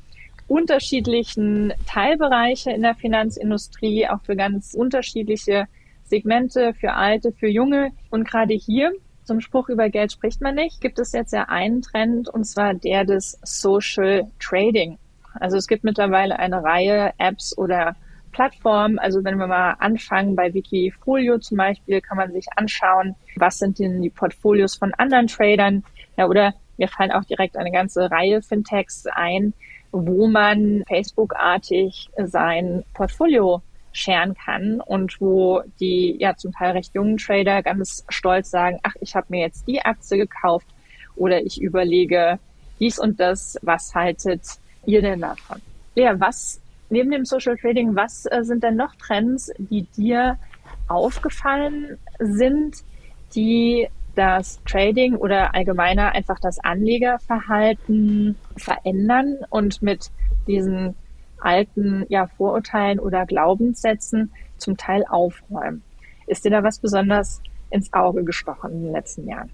[0.47, 5.67] unterschiedlichen Teilbereiche in der Finanzindustrie, auch für ganz unterschiedliche
[6.03, 7.91] Segmente, für Alte, für Junge.
[8.09, 11.81] Und gerade hier zum Spruch über Geld spricht man nicht, gibt es jetzt ja einen
[11.81, 14.97] Trend, und zwar der des Social Trading.
[15.33, 17.95] Also es gibt mittlerweile eine Reihe Apps oder
[18.37, 18.99] Plattformen.
[18.99, 23.79] Also wenn wir mal anfangen bei Wikifolio zum Beispiel, kann man sich anschauen, was sind
[23.79, 25.83] denn die Portfolios von anderen Tradern.
[26.17, 29.55] Ja, oder mir fallen auch direkt eine ganze Reihe Fintechs ein,
[29.91, 37.17] wo man Facebook-artig sein Portfolio scheren kann und wo die ja zum Teil recht jungen
[37.17, 40.67] Trader ganz stolz sagen, ach, ich habe mir jetzt die Aktie gekauft
[41.15, 42.37] oder ich überlege
[42.79, 44.43] dies und das, was haltet
[44.85, 45.59] ihr denn davon?
[45.95, 50.37] Ja, was neben dem Social Trading, was äh, sind denn noch Trends, die dir
[50.87, 52.83] aufgefallen sind,
[53.35, 60.11] die das Trading oder allgemeiner einfach das Anlegerverhalten verändern und mit
[60.47, 60.95] diesen
[61.39, 65.83] alten ja, Vorurteilen oder Glaubenssätzen zum Teil aufräumen.
[66.25, 69.51] Ist dir da was besonders ins Auge gestochen in den letzten Jahren?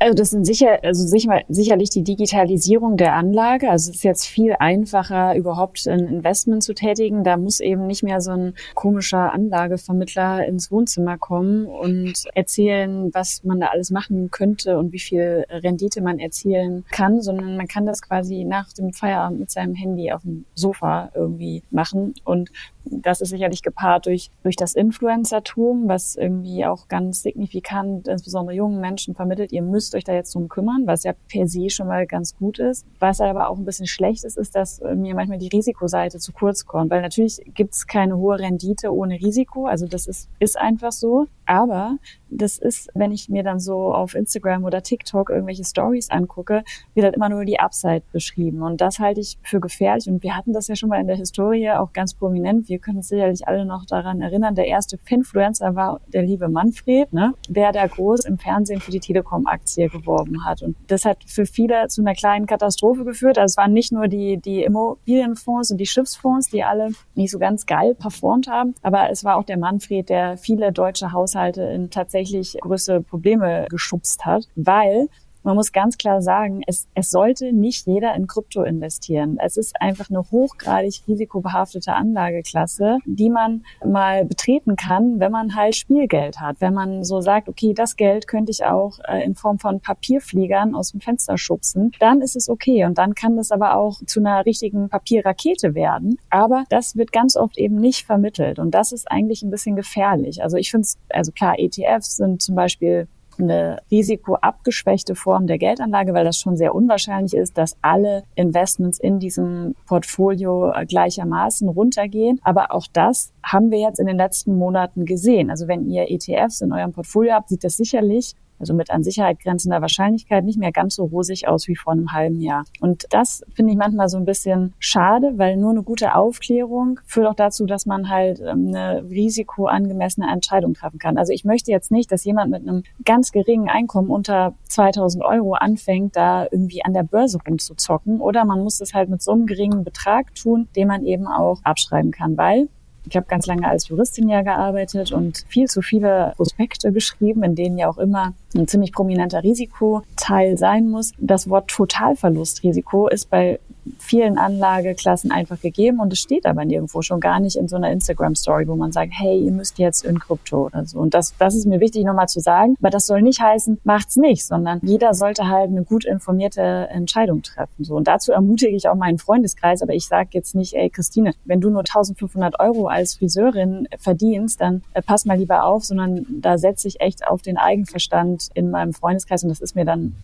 [0.00, 3.68] Also das sind sicher, also sicher, sicherlich die Digitalisierung der Anlage.
[3.68, 7.24] Also es ist jetzt viel einfacher, überhaupt ein Investment zu tätigen.
[7.24, 13.42] Da muss eben nicht mehr so ein komischer Anlagevermittler ins Wohnzimmer kommen und erzählen, was
[13.42, 17.84] man da alles machen könnte und wie viel Rendite man erzielen kann, sondern man kann
[17.84, 22.14] das quasi nach dem Feierabend mit seinem Handy auf dem Sofa irgendwie machen.
[22.24, 22.50] Und
[22.90, 28.80] das ist sicherlich gepaart durch, durch das Influencertum, was irgendwie auch ganz signifikant, insbesondere jungen
[28.80, 32.06] Menschen vermittelt, ihr müsst euch da jetzt drum kümmern, was ja per se schon mal
[32.06, 32.86] ganz gut ist.
[32.98, 36.66] Was aber auch ein bisschen schlecht ist, ist, dass mir manchmal die Risikoseite zu kurz
[36.66, 40.92] kommt, weil natürlich gibt es keine hohe Rendite ohne Risiko, also das ist, ist einfach
[40.92, 41.26] so.
[41.48, 41.96] Aber
[42.28, 47.04] das ist, wenn ich mir dann so auf Instagram oder TikTok irgendwelche Stories angucke, wird
[47.04, 48.60] halt immer nur die Upside beschrieben.
[48.60, 50.10] Und das halte ich für gefährlich.
[50.10, 52.68] Und wir hatten das ja schon mal in der Historie auch ganz prominent.
[52.68, 54.54] Wir können uns sicherlich alle noch daran erinnern.
[54.54, 57.34] Der erste Finfluencer war der liebe Manfred, ne?
[57.48, 60.62] der da groß im Fernsehen für die Telekom-Aktie geworben hat.
[60.62, 63.38] Und das hat für viele zu einer kleinen Katastrophe geführt.
[63.38, 67.38] Also es waren nicht nur die, die Immobilienfonds und die Schiffsfonds, die alle nicht so
[67.38, 71.90] ganz geil performt haben, aber es war auch der Manfred, der viele deutsche Haushalte in
[71.90, 75.08] tatsächlich größere Probleme geschubst hat, weil
[75.48, 79.38] man muss ganz klar sagen, es, es sollte nicht jeder in Krypto investieren.
[79.42, 85.74] Es ist einfach eine hochgradig risikobehaftete Anlageklasse, die man mal betreten kann, wenn man halt
[85.74, 86.56] Spielgeld hat.
[86.60, 90.74] Wenn man so sagt, okay, das Geld könnte ich auch äh, in Form von Papierfliegern
[90.74, 92.84] aus dem Fenster schubsen, dann ist es okay.
[92.84, 96.18] Und dann kann das aber auch zu einer richtigen Papierrakete werden.
[96.28, 98.58] Aber das wird ganz oft eben nicht vermittelt.
[98.58, 100.42] Und das ist eigentlich ein bisschen gefährlich.
[100.42, 103.08] Also ich finde es, also klar, ETFs sind zum Beispiel
[103.38, 109.18] eine risikoabgeschwächte Form der Geldanlage, weil das schon sehr unwahrscheinlich ist, dass alle Investments in
[109.18, 112.40] diesem Portfolio gleichermaßen runtergehen.
[112.42, 115.50] Aber auch das haben wir jetzt in den letzten Monaten gesehen.
[115.50, 119.40] Also wenn ihr ETFs in eurem Portfolio habt, sieht das sicherlich also mit an Sicherheit
[119.40, 122.64] grenzender Wahrscheinlichkeit nicht mehr ganz so rosig aus wie vor einem halben Jahr.
[122.80, 127.26] Und das finde ich manchmal so ein bisschen schade, weil nur eine gute Aufklärung führt
[127.26, 131.18] auch dazu, dass man halt ähm, eine risikoangemessene Entscheidung treffen kann.
[131.18, 135.54] Also ich möchte jetzt nicht, dass jemand mit einem ganz geringen Einkommen unter 2000 Euro
[135.54, 139.46] anfängt, da irgendwie an der Börse rumzuzocken oder man muss es halt mit so einem
[139.46, 142.68] geringen Betrag tun, den man eben auch abschreiben kann, weil
[143.08, 147.54] ich habe ganz lange als Juristin ja gearbeitet und viel zu viele Prospekte geschrieben, in
[147.54, 151.12] denen ja auch immer ein ziemlich prominenter Risikoteil sein muss.
[151.18, 153.60] Das Wort Totalverlustrisiko ist bei
[153.98, 157.90] vielen Anlageklassen einfach gegeben und es steht aber nirgendwo schon gar nicht in so einer
[157.90, 160.98] Instagram-Story, wo man sagt, hey, ihr müsst jetzt in Krypto oder so.
[160.98, 164.16] Und das, das ist mir wichtig nochmal zu sagen, aber das soll nicht heißen, macht's
[164.16, 167.84] nicht, sondern jeder sollte halt eine gut informierte Entscheidung treffen.
[167.84, 167.96] So.
[167.96, 171.60] Und dazu ermutige ich auch meinen Freundeskreis, aber ich sage jetzt nicht, ey, Christine, wenn
[171.60, 176.58] du nur 1500 Euro als Friseurin verdienst, dann äh, pass mal lieber auf, sondern da
[176.58, 180.14] setze ich echt auf den Eigenverstand in meinem Freundeskreis und das ist mir dann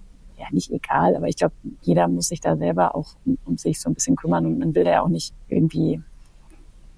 [0.45, 3.81] ja nicht egal, aber ich glaube, jeder muss sich da selber auch um, um, sich
[3.81, 6.01] so ein bisschen kümmern und man will da ja auch nicht irgendwie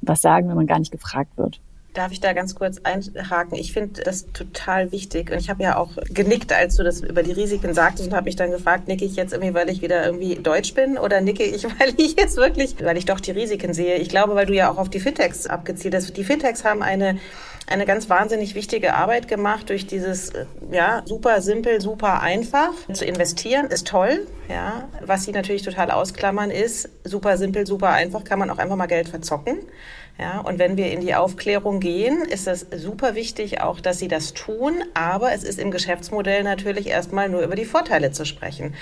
[0.03, 1.61] was sagen, wenn man gar nicht gefragt wird.
[1.95, 3.57] Darf ich da ganz kurz einhaken?
[3.57, 7.23] Ich finde das total wichtig und ich habe ja auch genickt, als du das über
[7.23, 10.05] die Risiken sagtest und habe mich dann gefragt, nicke ich jetzt irgendwie, weil ich wieder
[10.05, 13.73] irgendwie deutsch bin oder nicke ich, weil ich jetzt wirklich, weil ich doch die Risiken
[13.73, 13.97] sehe.
[13.97, 16.15] Ich glaube, weil du ja auch auf die Fintechs abgezielt hast.
[16.15, 17.19] Die Fintechs haben eine
[17.67, 20.33] eine ganz wahnsinnig wichtige Arbeit gemacht durch dieses,
[20.71, 22.73] ja, super simpel, super einfach.
[22.93, 24.89] Zu investieren ist toll, ja.
[25.05, 28.87] Was sie natürlich total ausklammern ist, super simpel, super einfach, kann man auch einfach mal
[28.87, 29.59] Geld verzocken.
[30.19, 34.09] Ja, und wenn wir in die Aufklärung gehen, ist es super wichtig auch, dass sie
[34.09, 34.83] das tun.
[34.95, 38.75] Aber es ist im Geschäftsmodell natürlich erstmal nur über die Vorteile zu sprechen.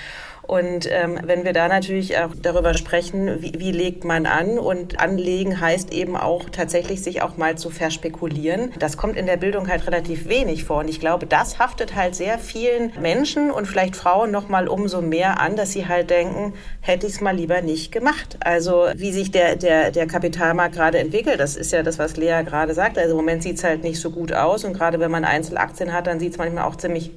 [0.47, 4.99] Und ähm, wenn wir da natürlich auch darüber sprechen, wie, wie legt man an und
[4.99, 8.71] anlegen heißt eben auch tatsächlich sich auch mal zu verspekulieren.
[8.79, 10.79] Das kommt in der Bildung halt relativ wenig vor.
[10.79, 15.01] Und ich glaube, das haftet halt sehr vielen Menschen und vielleicht Frauen noch mal umso
[15.01, 18.37] mehr an, dass sie halt denken, hätte ich es mal lieber nicht gemacht.
[18.41, 22.43] Also wie sich der, der, der Kapitalmarkt gerade entwickelt, das ist ja das, was Lea
[22.45, 22.97] gerade sagt.
[22.97, 24.63] Also im Moment sieht es halt nicht so gut aus.
[24.63, 27.11] Und gerade wenn man Einzelaktien hat, dann sieht es manchmal auch ziemlich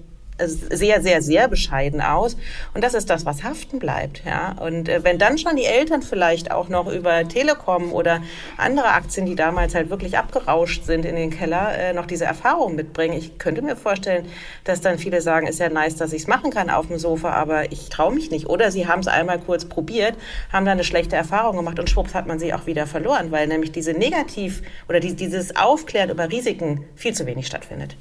[0.46, 2.36] sehr, sehr, sehr bescheiden aus.
[2.74, 4.22] Und das ist das, was haften bleibt.
[4.24, 4.56] Ja?
[4.60, 8.22] Und äh, wenn dann schon die Eltern vielleicht auch noch über Telekom oder
[8.56, 12.74] andere Aktien, die damals halt wirklich abgerauscht sind in den Keller, äh, noch diese Erfahrung
[12.74, 14.26] mitbringen, ich könnte mir vorstellen,
[14.64, 17.30] dass dann viele sagen, ist ja nice, dass ich es machen kann auf dem Sofa,
[17.30, 18.46] aber ich traue mich nicht.
[18.46, 20.14] Oder sie haben es einmal kurz probiert,
[20.52, 23.46] haben dann eine schlechte Erfahrung gemacht und schwupps hat man sie auch wieder verloren, weil
[23.46, 27.96] nämlich diese Negativ- oder die, dieses Aufklären über Risiken viel zu wenig stattfindet.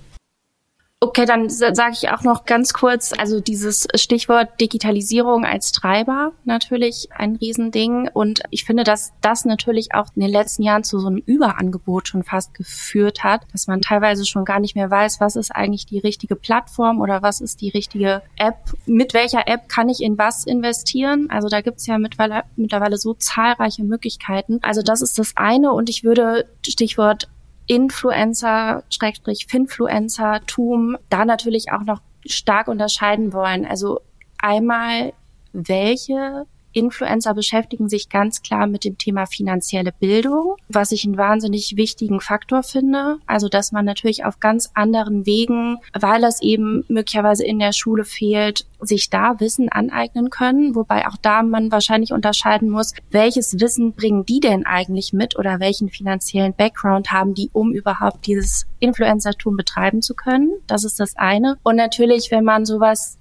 [0.99, 7.10] Okay, dann sage ich auch noch ganz kurz, also dieses Stichwort Digitalisierung als Treiber natürlich
[7.12, 8.10] ein Riesending.
[8.12, 12.07] Und ich finde, dass das natürlich auch in den letzten Jahren zu so einem Überangebot
[12.07, 15.86] schon fast geführt hat, dass man teilweise schon gar nicht mehr weiß, was ist eigentlich
[15.86, 18.57] die richtige Plattform oder was ist die richtige App.
[18.88, 21.29] Mit welcher App kann ich in was investieren?
[21.29, 24.57] Also da gibt's ja mittlerweile, mittlerweile so zahlreiche Möglichkeiten.
[24.63, 25.73] Also das ist das eine.
[25.73, 27.29] Und ich würde Stichwort
[27.67, 33.65] Influencer, Schrägstrich Finfluencer-Tum, da natürlich auch noch stark unterscheiden wollen.
[33.65, 34.01] Also
[34.39, 35.13] einmal,
[35.53, 36.45] welche
[36.77, 42.21] Influencer beschäftigen sich ganz klar mit dem Thema finanzielle Bildung, was ich einen wahnsinnig wichtigen
[42.21, 43.17] Faktor finde.
[43.25, 48.05] Also, dass man natürlich auf ganz anderen Wegen, weil das eben möglicherweise in der Schule
[48.05, 50.75] fehlt, sich da Wissen aneignen können.
[50.75, 55.59] Wobei auch da man wahrscheinlich unterscheiden muss, welches Wissen bringen die denn eigentlich mit oder
[55.59, 60.51] welchen finanziellen Background haben die, um überhaupt dieses Influencertum betreiben zu können.
[60.67, 61.57] Das ist das eine.
[61.63, 63.17] Und natürlich, wenn man sowas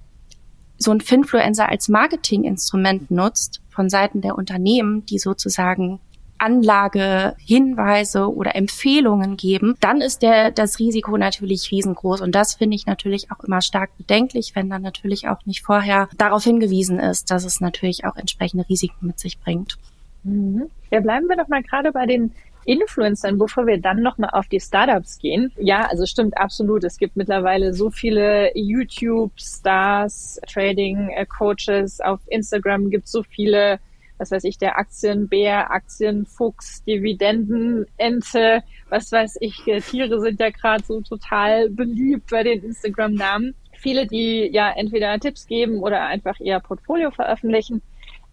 [0.77, 5.99] so ein Finfluencer als Marketinginstrument nutzt von Seiten der Unternehmen, die sozusagen
[6.39, 12.21] Anlage, Hinweise oder Empfehlungen geben, dann ist der, das Risiko natürlich riesengroß.
[12.21, 16.09] Und das finde ich natürlich auch immer stark bedenklich, wenn dann natürlich auch nicht vorher
[16.17, 19.77] darauf hingewiesen ist, dass es natürlich auch entsprechende Risiken mit sich bringt.
[20.23, 20.69] Mhm.
[20.91, 22.31] Ja, bleiben wir doch mal gerade bei den
[22.67, 25.53] Influencern, bevor wir dann nochmal auf die Startups gehen.
[25.57, 26.83] Ja, also stimmt absolut.
[26.83, 32.01] Es gibt mittlerweile so viele YouTube-Stars, Trading-Coaches.
[32.01, 33.79] Auf Instagram gibt es so viele,
[34.17, 39.63] was weiß ich, der Aktienbär, Aktienfuchs, Dividendenente, was weiß ich.
[39.89, 43.55] Tiere sind ja gerade so total beliebt bei den Instagram-Namen.
[43.77, 47.81] Viele, die ja entweder Tipps geben oder einfach ihr Portfolio veröffentlichen.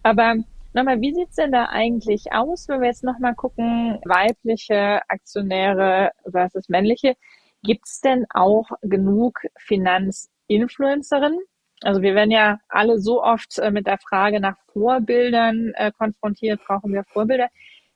[0.03, 0.35] Aber
[0.75, 6.67] Nochmal, wie sieht's denn da eigentlich aus, wenn wir jetzt nochmal gucken, weibliche Aktionäre versus
[6.67, 7.15] männliche?
[7.63, 11.39] Gibt's denn auch genug Finanzinfluencerinnen?
[11.81, 16.59] Also wir werden ja alle so oft äh, mit der Frage nach Vorbildern äh, konfrontiert,
[16.67, 17.47] brauchen wir Vorbilder.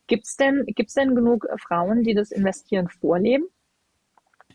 [0.07, 3.43] Gibt's denn, gibt's denn genug Frauen, die das Investieren vorleben?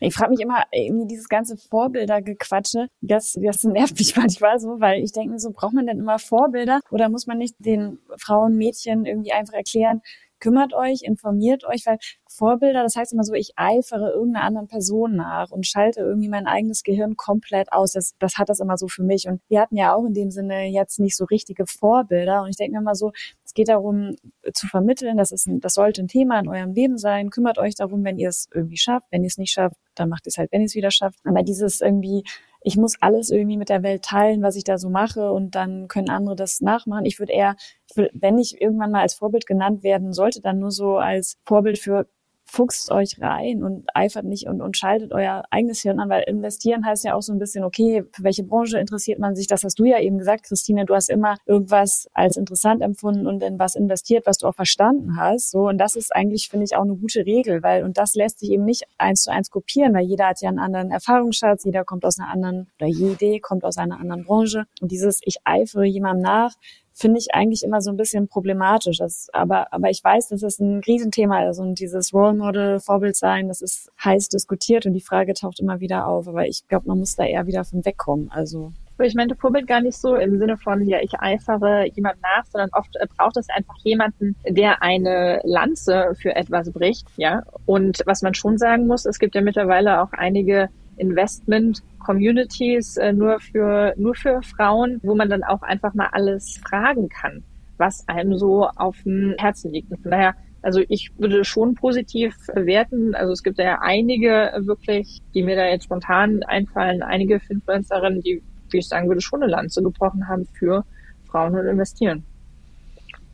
[0.01, 5.01] Ich frage mich immer, irgendwie dieses ganze Vorbildergequatsche, das, das nervt mich manchmal so, weil
[5.03, 6.81] ich denke so, braucht man denn immer Vorbilder?
[6.91, 10.01] Oder muss man nicht den Frauen, Mädchen irgendwie einfach erklären,
[10.39, 15.15] kümmert euch, informiert euch, weil Vorbilder, das heißt immer so, ich eifere irgendeiner anderen Person
[15.15, 17.93] nach und schalte irgendwie mein eigenes Gehirn komplett aus.
[17.93, 19.27] Das, das hat das immer so für mich.
[19.27, 22.41] Und wir hatten ja auch in dem Sinne jetzt nicht so richtige Vorbilder.
[22.41, 23.11] Und ich denke mir immer so,
[23.43, 24.15] es geht darum
[24.53, 27.29] zu vermitteln, das ist ein, das sollte ein Thema in eurem Leben sein.
[27.29, 29.07] Kümmert euch darum, wenn ihr es irgendwie schafft.
[29.11, 31.19] Wenn ihr es nicht schafft, dann macht es halt, wenn ihr es wieder schafft.
[31.23, 32.23] Aber dieses irgendwie
[32.65, 35.87] ich muss alles irgendwie mit der Welt teilen, was ich da so mache und dann
[35.87, 37.05] können andere das nachmachen.
[37.05, 37.55] Ich würde eher,
[37.95, 42.07] wenn ich irgendwann mal als Vorbild genannt werden sollte, dann nur so als Vorbild für
[42.45, 46.85] fuchst euch rein und eifert nicht und, und schaltet euer eigenes Hirn an, weil investieren
[46.85, 49.47] heißt ja auch so ein bisschen, okay, für welche Branche interessiert man sich?
[49.47, 53.41] Das hast du ja eben gesagt, Christine, du hast immer irgendwas als interessant empfunden und
[53.41, 55.51] in was investiert, was du auch verstanden hast.
[55.51, 58.39] So, und das ist eigentlich, finde ich, auch eine gute Regel, weil, und das lässt
[58.39, 61.83] sich eben nicht eins zu eins kopieren, weil jeder hat ja einen anderen Erfahrungsschatz, jeder
[61.83, 64.65] kommt aus einer anderen, oder jede kommt aus einer anderen Branche.
[64.81, 66.53] Und dieses, ich eifere jemandem nach,
[66.95, 68.97] finde ich eigentlich immer so ein bisschen problematisch.
[68.97, 73.17] Das, aber, aber ich weiß, dass es ein Riesenthema ist und dieses Role Model, Vorbild
[73.17, 76.27] sein, das ist heiß diskutiert und die Frage taucht immer wieder auf.
[76.27, 78.31] Aber ich glaube, man muss da eher wieder von wegkommen.
[78.31, 78.71] Also
[79.03, 82.69] ich meinte Vorbild gar nicht so im Sinne von, ja, ich eifere jemand nach, sondern
[82.71, 87.43] oft äh, braucht es einfach jemanden, der eine Lanze für etwas bricht, ja.
[87.65, 93.39] Und was man schon sagen muss, es gibt ja mittlerweile auch einige Investment-Communities äh, nur
[93.39, 97.43] für nur für Frauen, wo man dann auch einfach mal alles fragen kann,
[97.77, 99.91] was einem so auf dem Herzen liegt.
[99.91, 103.15] Und von daher, also ich würde schon positiv bewerten.
[103.15, 108.41] Also es gibt ja einige wirklich, die mir da jetzt spontan einfallen, einige Influencerinnen, die,
[108.69, 110.85] wie ich sagen würde, schon eine Lanze gebrochen haben für
[111.25, 112.23] Frauen und Investieren.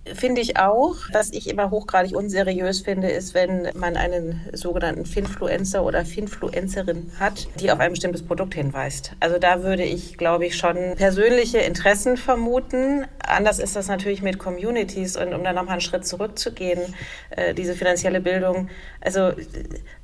[0.05, 0.95] Finde ich auch.
[1.13, 7.47] Was ich immer hochgradig unseriös finde, ist, wenn man einen sogenannten Finfluencer oder Finfluencerin hat,
[7.59, 9.13] die auf ein bestimmtes Produkt hinweist.
[9.19, 13.05] Also da würde ich, glaube ich, schon persönliche Interessen vermuten.
[13.19, 16.95] Anders ist das natürlich mit Communities und um dann nochmal einen Schritt zurückzugehen,
[17.29, 18.69] äh, diese finanzielle Bildung.
[19.01, 19.33] Also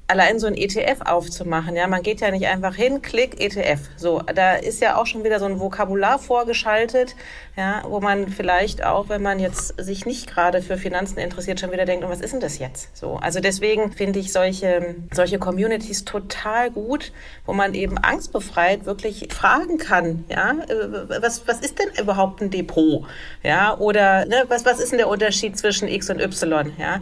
[0.07, 1.75] allein so ein ETF aufzumachen.
[1.75, 3.79] Ja, man geht ja nicht einfach hin, klick ETF.
[3.97, 7.15] So, da ist ja auch schon wieder so ein Vokabular vorgeschaltet,
[7.57, 11.71] ja, wo man vielleicht auch, wenn man jetzt sich nicht gerade für Finanzen interessiert, schon
[11.71, 12.95] wieder denkt, und was ist denn das jetzt?
[12.95, 17.11] So, also deswegen finde ich solche solche Communities total gut,
[17.45, 22.49] wo man eben angstbefreit wirklich fragen kann, ja, äh, was was ist denn überhaupt ein
[22.49, 23.05] Depot?
[23.43, 26.71] Ja, oder ne, was was ist denn der Unterschied zwischen X und Y?
[26.77, 27.01] Ja,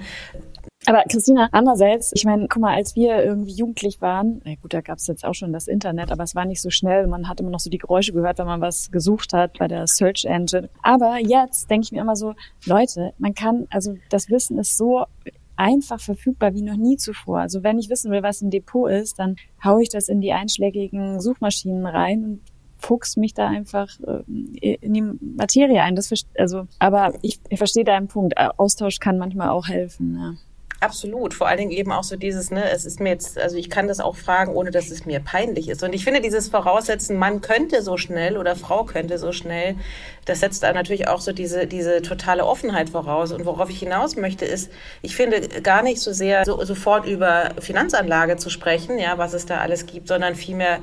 [0.88, 4.82] Aber Christina, andererseits, ich meine, guck mal, als wir irgendwie jugendlich waren, na gut, da
[4.82, 7.08] gab es jetzt auch schon das Internet, aber es war nicht so schnell.
[7.08, 9.88] Man hat immer noch so die Geräusche gehört, wenn man was gesucht hat bei der
[9.88, 10.70] Search Engine.
[10.82, 12.34] Aber jetzt denke ich mir immer so,
[12.66, 15.05] Leute, man kann, also das Wissen ist so
[15.55, 17.39] einfach verfügbar wie noch nie zuvor.
[17.39, 20.34] Also wenn ich wissen will, was ein Depot ist, dann haue ich das in die
[20.34, 22.41] einschlägigen Suchmaschinen rein und
[22.78, 25.95] fuchs mich da einfach äh, in die Materie ein.
[25.95, 28.38] Das also, aber ich, ich verstehe deinen Punkt.
[28.38, 30.18] Austausch kann manchmal auch helfen.
[30.18, 30.34] Ja.
[30.82, 31.34] Absolut.
[31.34, 33.88] Vor allen Dingen eben auch so dieses, ne, es ist mir jetzt, also ich kann
[33.88, 35.84] das auch fragen, ohne dass es mir peinlich ist.
[35.84, 39.76] Und ich finde dieses Voraussetzen, Mann könnte so schnell oder Frau könnte so schnell,
[40.26, 43.32] das setzt da natürlich auch so diese, diese totale Offenheit voraus.
[43.32, 44.69] Und worauf ich hinaus möchte, ist,
[45.01, 49.45] ich finde gar nicht so sehr so, sofort über Finanzanlage zu sprechen, ja, was es
[49.45, 50.80] da alles gibt, sondern vielmehr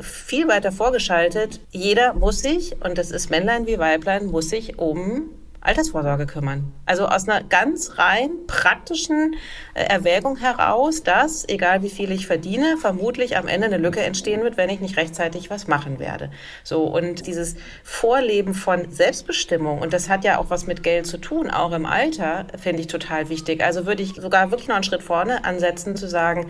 [0.00, 1.60] viel weiter vorgeschaltet.
[1.70, 5.30] Jeder muss sich, und das ist Männlein wie Weiblein, muss sich um
[5.66, 6.72] Altersvorsorge kümmern.
[6.86, 9.34] Also aus einer ganz rein praktischen
[9.74, 14.42] äh, Erwägung heraus, dass, egal wie viel ich verdiene, vermutlich am Ende eine Lücke entstehen
[14.42, 16.30] wird, wenn ich nicht rechtzeitig was machen werde.
[16.62, 21.18] So, und dieses Vorleben von Selbstbestimmung, und das hat ja auch was mit Geld zu
[21.18, 23.62] tun, auch im Alter, finde ich total wichtig.
[23.62, 26.46] Also würde ich sogar wirklich noch einen Schritt vorne ansetzen, zu sagen,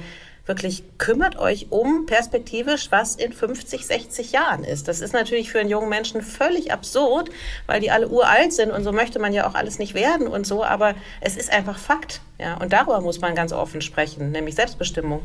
[0.47, 4.89] wirklich kümmert euch um perspektivisch, was in 50, 60 Jahren ist.
[4.89, 7.31] Das ist natürlich für einen jungen Menschen völlig absurd,
[7.67, 10.47] weil die alle uralt sind und so möchte man ja auch alles nicht werden und
[10.47, 12.21] so, aber es ist einfach Fakt.
[12.39, 15.23] Ja, und darüber muss man ganz offen sprechen, nämlich Selbstbestimmung.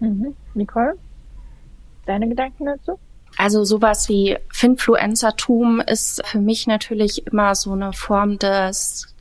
[0.00, 0.34] Mhm.
[0.54, 0.94] Nicole,
[2.06, 2.98] deine Gedanken dazu?
[3.36, 9.14] Also sowas wie Finfluencertum ist für mich natürlich immer so eine Form des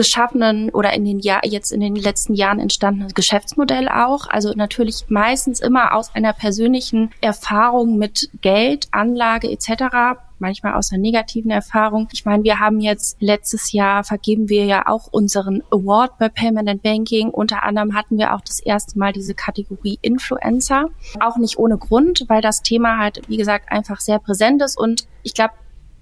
[0.00, 4.26] geschaffenen oder in den Jahr jetzt in den letzten Jahren entstandenen Geschäftsmodell auch.
[4.30, 11.02] Also natürlich meistens immer aus einer persönlichen Erfahrung mit Geld, Anlage etc manchmal aus einer
[11.02, 12.08] negativen Erfahrung.
[12.12, 16.82] Ich meine, wir haben jetzt letztes Jahr vergeben wir ja auch unseren Award bei and
[16.82, 17.28] Banking.
[17.28, 20.86] Unter anderem hatten wir auch das erste Mal diese Kategorie Influencer.
[21.20, 25.06] Auch nicht ohne Grund, weil das Thema halt, wie gesagt, einfach sehr präsent ist und
[25.22, 25.52] ich glaube,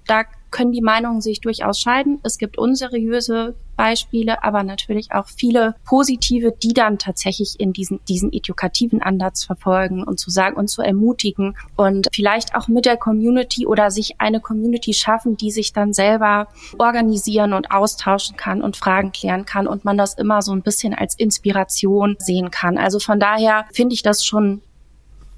[0.07, 2.19] da können die Meinungen sich durchaus scheiden.
[2.23, 8.33] Es gibt unseriöse Beispiele, aber natürlich auch viele positive, die dann tatsächlich in diesen, diesen
[8.33, 13.65] edukativen Ansatz verfolgen und zu sagen und zu ermutigen und vielleicht auch mit der Community
[13.65, 19.13] oder sich eine Community schaffen, die sich dann selber organisieren und austauschen kann und Fragen
[19.13, 22.77] klären kann und man das immer so ein bisschen als Inspiration sehen kann.
[22.77, 24.61] Also von daher finde ich das schon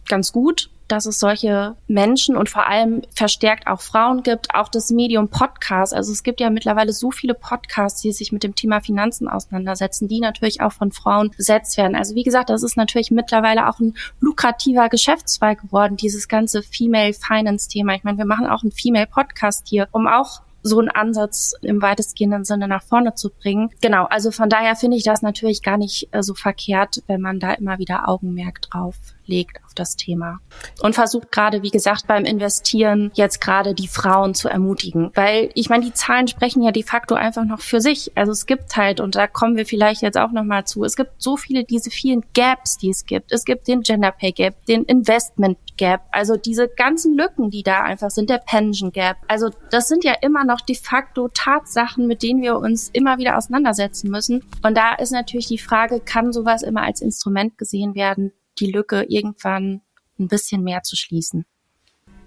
[0.08, 4.92] ganz gut dass es solche Menschen und vor allem verstärkt auch Frauen gibt, auch das
[4.92, 5.94] Medium Podcast.
[5.94, 10.08] Also es gibt ja mittlerweile so viele Podcasts, die sich mit dem Thema Finanzen auseinandersetzen,
[10.08, 11.96] die natürlich auch von Frauen besetzt werden.
[11.96, 17.14] Also wie gesagt, das ist natürlich mittlerweile auch ein lukrativer Geschäftszweig geworden, dieses ganze Female
[17.14, 17.96] Finance Thema.
[17.96, 21.82] Ich meine, wir machen auch einen Female Podcast hier, um auch so einen Ansatz im
[21.82, 23.70] weitestgehenden Sinne nach vorne zu bringen.
[23.82, 27.40] Genau, also von daher finde ich das natürlich gar nicht äh, so verkehrt, wenn man
[27.40, 28.96] da immer wieder Augenmerk drauf
[29.32, 30.40] legt auf das Thema.
[30.82, 35.12] Und versucht gerade, wie gesagt, beim Investieren jetzt gerade die Frauen zu ermutigen.
[35.16, 38.12] Weil ich meine, die Zahlen sprechen ja de facto einfach noch für sich.
[38.16, 41.12] Also es gibt halt, und da kommen wir vielleicht jetzt auch nochmal zu, es gibt
[41.18, 43.32] so viele, diese vielen Gaps, die es gibt.
[43.32, 47.82] Es gibt den Gender Pay Gap, den Investment Gap, also diese ganzen Lücken, die da
[47.82, 49.18] einfach sind, der Pension Gap.
[49.28, 53.38] Also das sind ja immer noch de facto Tatsachen, mit denen wir uns immer wieder
[53.38, 54.44] auseinandersetzen müssen.
[54.62, 59.06] Und da ist natürlich die Frage, kann sowas immer als Instrument gesehen werden, die Lücke
[59.08, 59.82] irgendwann
[60.20, 61.46] ein bisschen mehr zu schließen.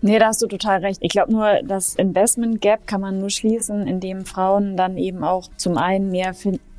[0.00, 0.98] Nee, da hast du total recht.
[1.00, 5.48] Ich glaube nur, das Investment Gap kann man nur schließen, indem Frauen dann eben auch
[5.56, 6.34] zum einen mehr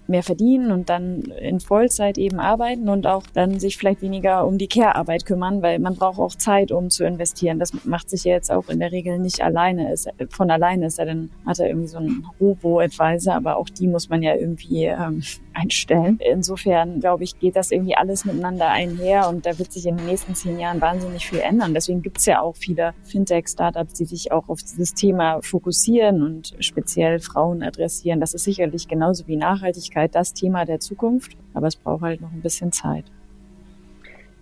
[0.08, 4.58] mehr verdienen und dann in Vollzeit eben arbeiten und auch dann sich vielleicht weniger um
[4.58, 7.60] die Care-Arbeit kümmern, weil man braucht auch Zeit, um zu investieren.
[7.60, 10.99] Das macht sich ja jetzt auch in der Regel nicht alleine, ist, von alleine ist
[10.99, 14.86] er dann, hat er irgendwie so einen Robo-Advisor, aber auch die muss man ja irgendwie
[14.86, 16.20] ähm, einstellen.
[16.20, 20.06] Insofern, glaube ich, geht das irgendwie alles miteinander einher und da wird sich in den
[20.06, 21.74] nächsten zehn Jahren wahnsinnig viel ändern.
[21.74, 26.53] Deswegen gibt es ja auch viele Fintech-Startups, die sich auch auf dieses Thema fokussieren und
[26.60, 28.20] speziell Frauen adressieren.
[28.20, 32.31] Das ist sicherlich genauso wie Nachhaltigkeit das Thema der Zukunft, aber es braucht halt noch
[32.31, 33.05] ein bisschen Zeit.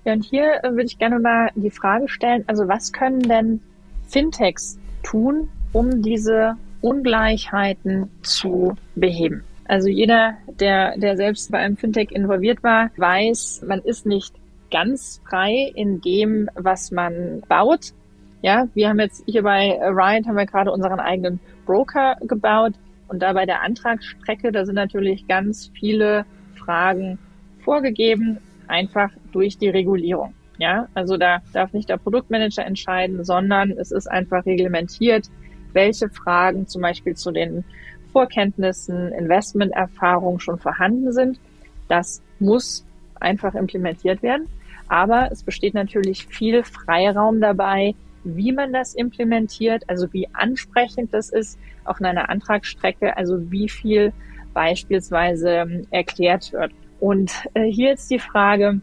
[0.05, 3.61] Ja, und hier äh, würde ich gerne mal die Frage stellen, also was können denn
[4.07, 9.43] Fintechs tun, um diese Ungleichheiten zu beheben?
[9.65, 14.35] Also jeder, der, der selbst bei einem Fintech involviert war, weiß, man ist nicht
[14.71, 17.93] ganz frei in dem, was man baut.
[18.41, 22.73] Ja, wir haben jetzt hier bei Riot haben wir gerade unseren eigenen Broker gebaut
[23.07, 26.25] und da bei der Antragsstrecke, da sind natürlich ganz viele
[26.55, 27.19] Fragen
[27.63, 30.33] vorgegeben, einfach durch die Regulierung.
[30.57, 35.29] Ja, also da darf nicht der Produktmanager entscheiden, sondern es ist einfach reglementiert,
[35.73, 37.63] welche Fragen zum Beispiel zu den
[38.11, 41.39] Vorkenntnissen, Investmenterfahrung schon vorhanden sind.
[41.87, 42.85] Das muss
[43.19, 44.47] einfach implementiert werden.
[44.87, 51.30] Aber es besteht natürlich viel Freiraum dabei, wie man das implementiert, also wie ansprechend das
[51.30, 54.13] ist, auch in einer Antragsstrecke, also wie viel
[54.53, 56.71] beispielsweise ähm, erklärt wird.
[56.99, 58.80] Und äh, hier jetzt die Frage,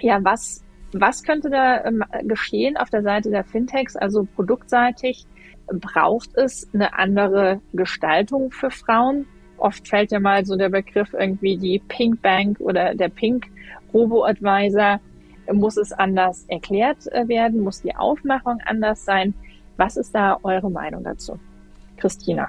[0.00, 5.26] ja, was, was könnte da ähm, geschehen auf der Seite der Fintechs, also produktseitig?
[5.70, 9.26] Braucht es eine andere Gestaltung für Frauen?
[9.58, 13.46] Oft fällt ja mal so der Begriff irgendwie die Pink Bank oder der Pink
[13.92, 15.00] Robo-Advisor.
[15.52, 17.60] Muss es anders erklärt äh, werden?
[17.60, 19.34] Muss die Aufmachung anders sein?
[19.76, 21.38] Was ist da eure Meinung dazu?
[21.96, 22.48] Christina.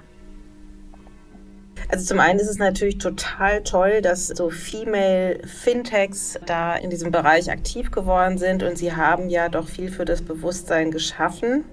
[1.87, 7.11] Also zum einen ist es natürlich total toll, dass so Female Fintechs da in diesem
[7.11, 11.63] Bereich aktiv geworden sind und sie haben ja doch viel für das Bewusstsein geschaffen.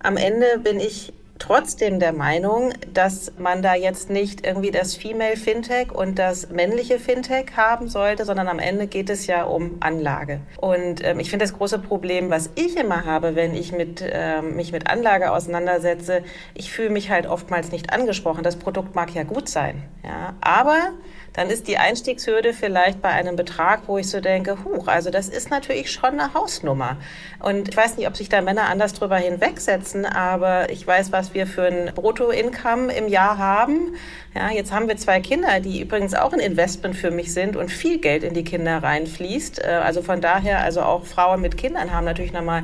[0.00, 5.36] Am Ende bin ich trotzdem der Meinung, dass man da jetzt nicht irgendwie das Female
[5.36, 10.40] Fintech und das männliche Fintech haben sollte, sondern am Ende geht es ja um Anlage.
[10.58, 14.56] Und ähm, ich finde das große Problem, was ich immer habe, wenn ich mit, ähm,
[14.56, 16.22] mich mit Anlage auseinandersetze,
[16.54, 18.42] ich fühle mich halt oftmals nicht angesprochen.
[18.42, 20.92] Das Produkt mag ja gut sein, ja, aber
[21.36, 25.28] dann ist die Einstiegshürde vielleicht bei einem Betrag, wo ich so denke, huch, also das
[25.28, 26.96] ist natürlich schon eine Hausnummer.
[27.40, 31.34] Und ich weiß nicht, ob sich da Männer anders drüber hinwegsetzen, aber ich weiß, was
[31.34, 33.94] wir für ein Brutto-Income im Jahr haben.
[34.34, 37.70] Ja, jetzt haben wir zwei Kinder, die übrigens auch ein Investment für mich sind und
[37.70, 39.62] viel Geld in die Kinder reinfließt.
[39.62, 42.62] Äh, also von daher, also auch Frauen mit Kindern haben natürlich nochmal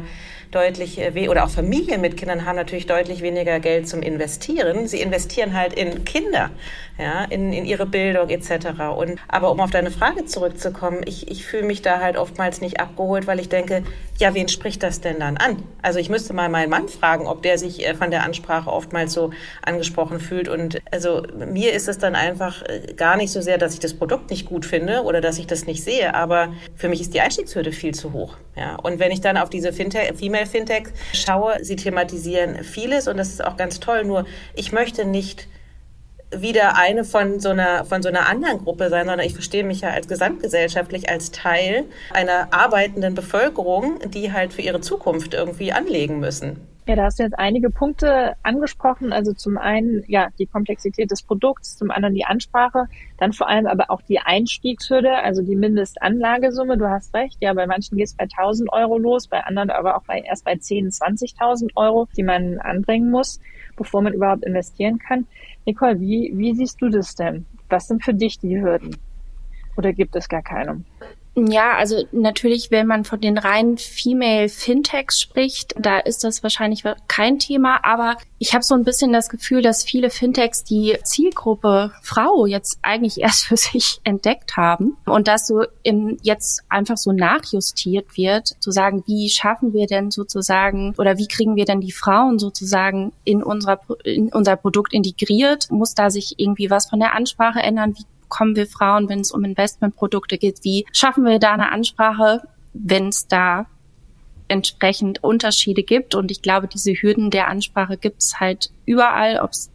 [0.53, 4.87] deutlich, äh, oder auch Familien mit Kindern haben natürlich deutlich weniger Geld zum Investieren.
[4.87, 6.51] Sie investieren halt in Kinder,
[6.99, 8.69] ja, in, in ihre Bildung etc.
[8.97, 12.81] Und, aber um auf deine Frage zurückzukommen, ich, ich fühle mich da halt oftmals nicht
[12.81, 13.83] abgeholt, weil ich denke,
[14.19, 15.63] ja, wen spricht das denn dann an?
[15.81, 19.13] Also ich müsste mal meinen Mann fragen, ob der sich äh, von der Ansprache oftmals
[19.13, 19.31] so
[19.63, 20.49] angesprochen fühlt.
[20.49, 23.95] Und also mir ist es dann einfach äh, gar nicht so sehr, dass ich das
[23.95, 27.21] Produkt nicht gut finde oder dass ich das nicht sehe, aber für mich ist die
[27.21, 28.37] Einstiegshürde viel zu hoch.
[28.55, 33.29] Ja, und wenn ich dann auf diese Female Fintech schaue, sie thematisieren vieles und das
[33.29, 34.05] ist auch ganz toll.
[34.05, 35.49] Nur ich möchte nicht
[36.35, 39.83] wieder eine von so einer von so einer anderen Gruppe sein, sondern ich verstehe mich
[39.83, 46.21] ja als gesamtgesellschaftlich als Teil einer arbeitenden Bevölkerung, die halt für ihre Zukunft irgendwie anlegen
[46.21, 46.72] müssen.
[46.85, 49.13] Ja, da hast du jetzt einige Punkte angesprochen.
[49.13, 52.87] Also zum einen, ja, die Komplexität des Produkts, zum anderen die Ansprache,
[53.19, 56.77] dann vor allem aber auch die Einstiegshürde, also die Mindestanlagesumme.
[56.77, 59.97] Du hast recht, ja, bei manchen geht es bei 1000 Euro los, bei anderen aber
[59.97, 63.39] auch bei, erst bei 10.000, 20.000 Euro, die man anbringen muss,
[63.77, 65.29] bevor man überhaupt investieren kann.
[65.65, 67.47] Nicole, wie, wie siehst du das denn?
[67.69, 68.97] Was sind für dich die Hürden?
[69.77, 70.83] Oder gibt es gar keine?
[71.35, 76.85] Ja, also natürlich, wenn man von den reinen Female Fintechs spricht, da ist das wahrscheinlich
[77.09, 77.81] kein Thema.
[77.85, 82.79] Aber ich habe so ein bisschen das Gefühl, dass viele Fintechs die Zielgruppe Frau jetzt
[82.83, 88.49] eigentlich erst für sich entdeckt haben und dass so im, jetzt einfach so nachjustiert wird,
[88.61, 93.13] zu sagen, wie schaffen wir denn sozusagen oder wie kriegen wir denn die Frauen sozusagen
[93.25, 95.71] in, unserer, in unser Produkt integriert?
[95.71, 97.95] Muss da sich irgendwie was von der Ansprache ändern?
[97.97, 100.65] Wie bekommen wir Frauen, wenn es um Investmentprodukte geht?
[100.65, 102.41] Wie schaffen wir da eine Ansprache,
[102.73, 103.67] wenn es da
[104.49, 106.15] entsprechend Unterschiede gibt?
[106.15, 109.71] Und ich glaube, diese Hürden der Ansprache gibt es halt überall, ob es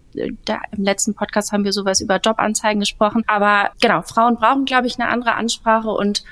[0.45, 3.24] da, im letzten Podcast haben wir sowas über Jobanzeigen gesprochen.
[3.28, 6.24] Aber genau, Frauen brauchen, glaube ich, eine andere Ansprache und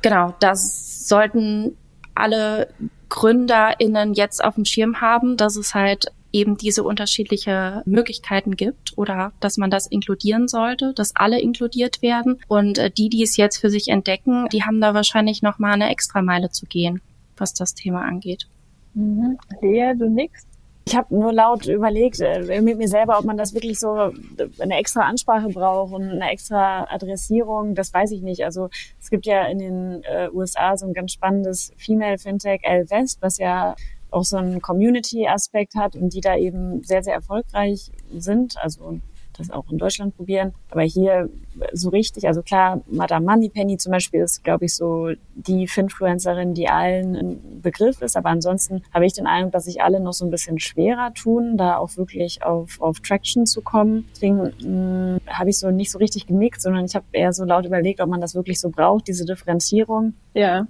[0.00, 1.76] genau, das sollten
[2.14, 2.72] alle
[3.10, 9.32] GründerInnen jetzt auf dem Schirm haben, dass es halt eben diese unterschiedliche Möglichkeiten gibt oder
[9.40, 12.40] dass man das inkludieren sollte, dass alle inkludiert werden.
[12.48, 15.72] Und äh, die, die es jetzt für sich entdecken, die haben da wahrscheinlich noch mal
[15.72, 17.00] eine Extrameile zu gehen,
[17.36, 18.46] was das Thema angeht.
[18.94, 19.38] Mhm.
[19.60, 20.46] Lea, du nix?
[20.84, 24.12] Ich habe nur laut überlegt äh, mit mir selber, ob man das wirklich so
[24.58, 27.74] eine extra Ansprache braucht und eine extra Adressierung.
[27.74, 28.44] Das weiß ich nicht.
[28.44, 28.68] Also
[29.00, 33.18] es gibt ja in den äh, USA so ein ganz spannendes Female Fintech L West,
[33.22, 33.76] was ja
[34.12, 38.56] auch so einen Community-Aspekt hat und die da eben sehr, sehr erfolgreich sind.
[38.58, 39.00] Also
[39.38, 40.52] das auch in Deutschland probieren.
[40.70, 41.28] Aber hier
[41.72, 46.68] so richtig, also klar, Madame Moneypenny zum Beispiel ist, glaube ich, so die Finfluencerin, die
[46.68, 48.16] allen ein Begriff ist.
[48.16, 51.56] Aber ansonsten habe ich den Eindruck, dass sich alle noch so ein bisschen schwerer tun,
[51.56, 54.08] da auch wirklich auf, auf Traction zu kommen.
[54.12, 57.66] Deswegen mh, habe ich so nicht so richtig genickt, sondern ich habe eher so laut
[57.66, 60.14] überlegt, ob man das wirklich so braucht, diese Differenzierung.
[60.34, 60.66] Ja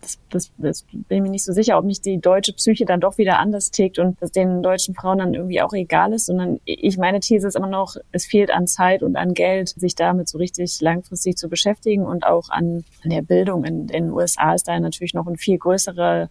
[0.00, 3.18] das, das, das bin mir nicht so sicher, ob nicht die deutsche Psyche dann doch
[3.18, 6.98] wieder anders tickt und dass den deutschen Frauen dann irgendwie auch egal ist, sondern ich
[6.98, 10.38] meine These ist immer noch, es fehlt an Zeit und an Geld, sich damit so
[10.38, 13.64] richtig langfristig zu beschäftigen und auch an, an der Bildung.
[13.64, 16.28] In, in den USA ist da natürlich noch ein viel größerer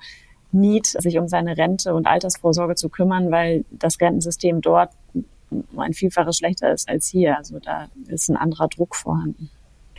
[0.52, 4.92] Need, sich um seine Rente und Altersvorsorge zu kümmern, weil das Rentensystem dort
[5.78, 7.38] ein Vielfaches schlechter ist als hier.
[7.38, 9.50] Also da ist ein anderer Druck vorhanden.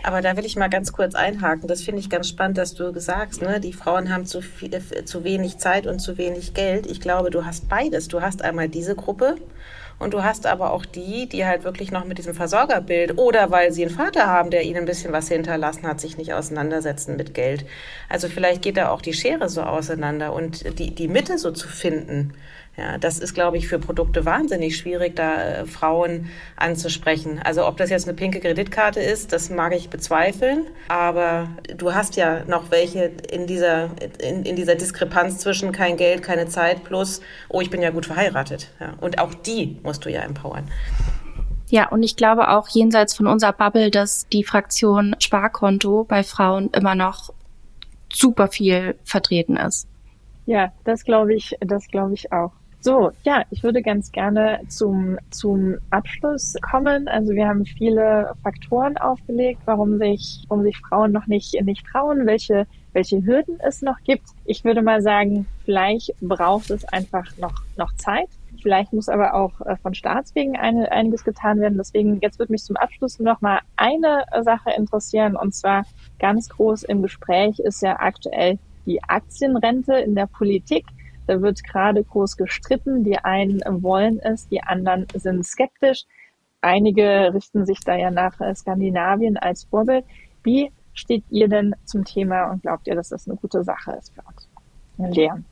[0.03, 1.69] Aber da will ich mal ganz kurz einhaken.
[1.69, 4.71] Das finde ich ganz spannend, dass du sagst, ne, die Frauen haben zu, viel,
[5.05, 6.87] zu wenig Zeit und zu wenig Geld.
[6.87, 8.09] Ich glaube, du hast beides.
[8.09, 9.37] Du hast einmal diese Gruppe
[9.99, 13.73] und du hast aber auch die, die halt wirklich noch mit diesem Versorgerbild oder weil
[13.73, 17.33] sie einen Vater haben, der ihnen ein bisschen was hinterlassen hat, sich nicht auseinandersetzen mit
[17.33, 17.65] Geld.
[18.09, 21.69] Also vielleicht geht da auch die Schere so auseinander und die, die Mitte so zu
[21.69, 22.35] finden.
[22.77, 27.41] Ja, das ist, glaube ich, für Produkte wahnsinnig schwierig, da äh, Frauen anzusprechen.
[27.43, 30.67] Also ob das jetzt eine pinke Kreditkarte ist, das mag ich bezweifeln.
[30.89, 36.23] Aber du hast ja noch welche in dieser, in, in dieser Diskrepanz zwischen kein Geld,
[36.23, 38.69] keine Zeit plus, oh, ich bin ja gut verheiratet.
[38.79, 40.71] Ja, und auch die musst du ja empowern.
[41.71, 46.69] Ja, und ich glaube auch jenseits von unserer Bubble, dass die Fraktion Sparkonto bei Frauen
[46.73, 47.33] immer noch
[48.13, 49.89] super viel vertreten ist.
[50.45, 52.53] Ja, das glaube ich, das glaube ich auch.
[52.87, 57.09] So, ja, ich würde ganz gerne zum, zum Abschluss kommen.
[57.09, 62.27] Also wir haben viele Faktoren aufgelegt, warum sich, warum sich Frauen noch nicht, nicht trauen,
[62.27, 64.29] welche, welche Hürden es noch gibt.
[64.45, 68.29] Ich würde mal sagen, vielleicht braucht es einfach noch, noch Zeit.
[68.63, 71.79] Vielleicht muss aber auch äh, von Staatswegen eine, einiges getan werden.
[71.79, 75.35] Deswegen, jetzt wird mich zum Abschluss noch mal eine Sache interessieren.
[75.35, 75.87] Und zwar
[76.21, 80.87] ganz groß im Gespräch ist ja aktuell die Aktienrente in der Politik.
[81.27, 83.05] Da wird gerade groß gestritten.
[83.05, 86.05] Die einen wollen es, die anderen sind skeptisch.
[86.61, 90.05] Einige richten sich da ja nach Skandinavien als Vorbild.
[90.43, 94.13] Wie steht ihr denn zum Thema und glaubt ihr, dass das eine gute Sache ist
[94.15, 94.49] für uns?
[95.15, 95.45] Lehren.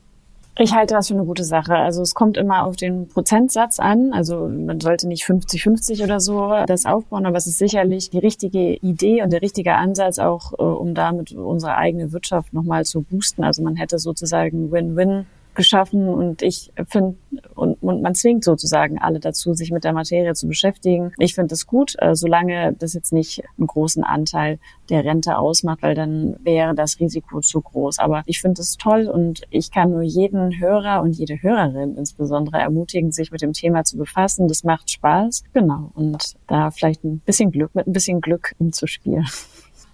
[0.57, 1.75] Ich halte das für eine gute Sache.
[1.75, 4.13] Also es kommt immer auf den Prozentsatz an.
[4.13, 8.75] Also man sollte nicht 50-50 oder so das aufbauen, aber es ist sicherlich die richtige
[8.75, 13.43] Idee und der richtige Ansatz auch, äh, um damit unsere eigene Wirtschaft nochmal zu boosten.
[13.43, 17.15] Also man hätte sozusagen Win-Win geschaffen und ich finde,
[17.55, 21.11] und, und man zwingt sozusagen alle dazu, sich mit der Materie zu beschäftigen.
[21.17, 25.81] Ich finde das gut, äh, solange das jetzt nicht einen großen Anteil der Rente ausmacht,
[25.81, 27.99] weil dann wäre das Risiko zu groß.
[27.99, 32.59] Aber ich finde es toll und ich kann nur jeden Hörer und jede Hörerin insbesondere
[32.59, 34.47] ermutigen, sich mit dem Thema zu befassen.
[34.47, 35.43] Das macht Spaß.
[35.53, 35.91] Genau.
[35.95, 39.25] Und da vielleicht ein bisschen Glück, mit ein bisschen Glück umzuspielen.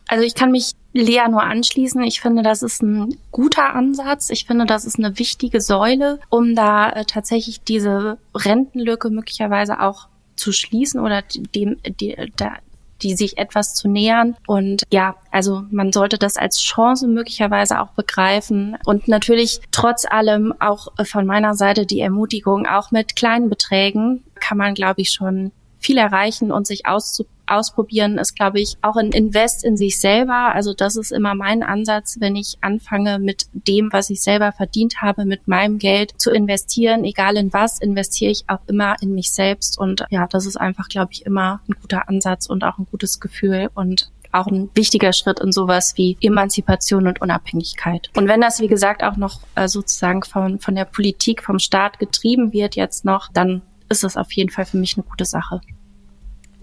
[0.08, 2.02] Also ich kann mich Lea nur anschließen.
[2.04, 4.30] Ich finde, das ist ein guter Ansatz.
[4.30, 10.08] Ich finde, das ist eine wichtige Säule, um da äh, tatsächlich diese Rentenlücke möglicherweise auch
[10.36, 11.24] zu schließen oder
[11.56, 12.54] dem, die, da,
[13.02, 14.36] die sich etwas zu nähern.
[14.48, 18.78] Und ja, also man sollte das als Chance möglicherweise auch begreifen.
[18.86, 24.58] Und natürlich trotz allem auch von meiner Seite die Ermutigung, auch mit kleinen Beträgen kann
[24.58, 25.52] man, glaube ich, schon
[25.82, 30.56] viel erreichen und sich auszuprobieren ausprobieren ist, glaube ich, auch ein Invest in sich selber.
[30.56, 35.02] Also das ist immer mein Ansatz, wenn ich anfange mit dem, was ich selber verdient
[35.02, 39.32] habe, mit meinem Geld zu investieren, egal in was, investiere ich auch immer in mich
[39.34, 39.78] selbst.
[39.78, 43.20] Und ja, das ist einfach, glaube ich, immer ein guter Ansatz und auch ein gutes
[43.20, 48.10] Gefühl und auch ein wichtiger Schritt in sowas wie Emanzipation und Unabhängigkeit.
[48.16, 52.00] Und wenn das, wie gesagt, auch noch äh, sozusagen von, von der Politik, vom Staat
[52.00, 53.62] getrieben wird jetzt noch, dann
[53.92, 55.62] ist das auf jeden Fall für mich eine gute Sache.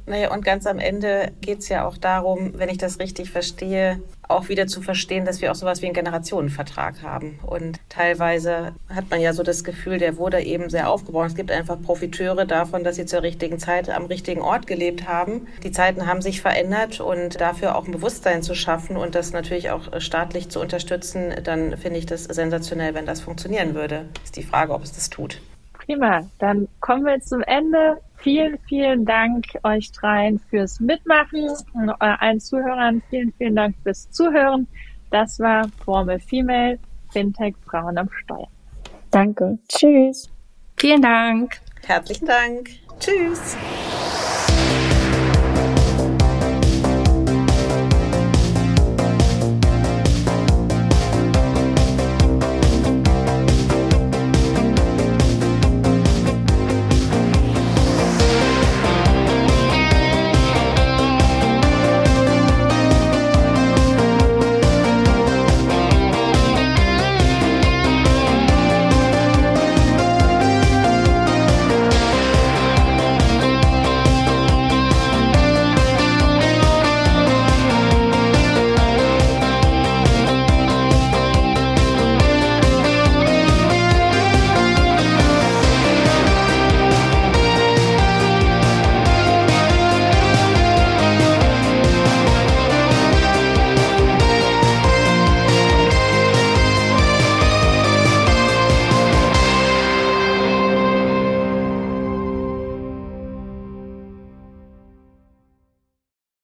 [0.09, 4.01] Naja, und ganz am Ende geht es ja auch darum, wenn ich das richtig verstehe,
[4.27, 7.39] auch wieder zu verstehen, dass wir auch sowas wie einen Generationenvertrag haben.
[7.45, 11.27] Und teilweise hat man ja so das Gefühl, der wurde eben sehr aufgebaut.
[11.27, 15.47] Es gibt einfach Profiteure davon, dass sie zur richtigen Zeit am richtigen Ort gelebt haben.
[15.63, 19.71] Die Zeiten haben sich verändert und dafür auch ein Bewusstsein zu schaffen und das natürlich
[19.71, 24.07] auch staatlich zu unterstützen, dann finde ich das sensationell, wenn das funktionieren würde.
[24.25, 25.39] Ist die Frage, ob es das tut.
[25.89, 27.99] Prima, dann kommen wir zum Ende.
[28.17, 34.67] Vielen, vielen Dank euch dreien fürs Mitmachen und allen Zuhörern vielen, vielen Dank fürs Zuhören.
[35.11, 36.79] Das war Formel Female
[37.11, 38.49] Fintech Frauen am Steuer.
[39.11, 39.59] Danke.
[39.67, 40.29] Tschüss.
[40.77, 41.59] Vielen Dank.
[41.87, 42.69] Herzlichen Dank.
[43.01, 43.57] Tschüss.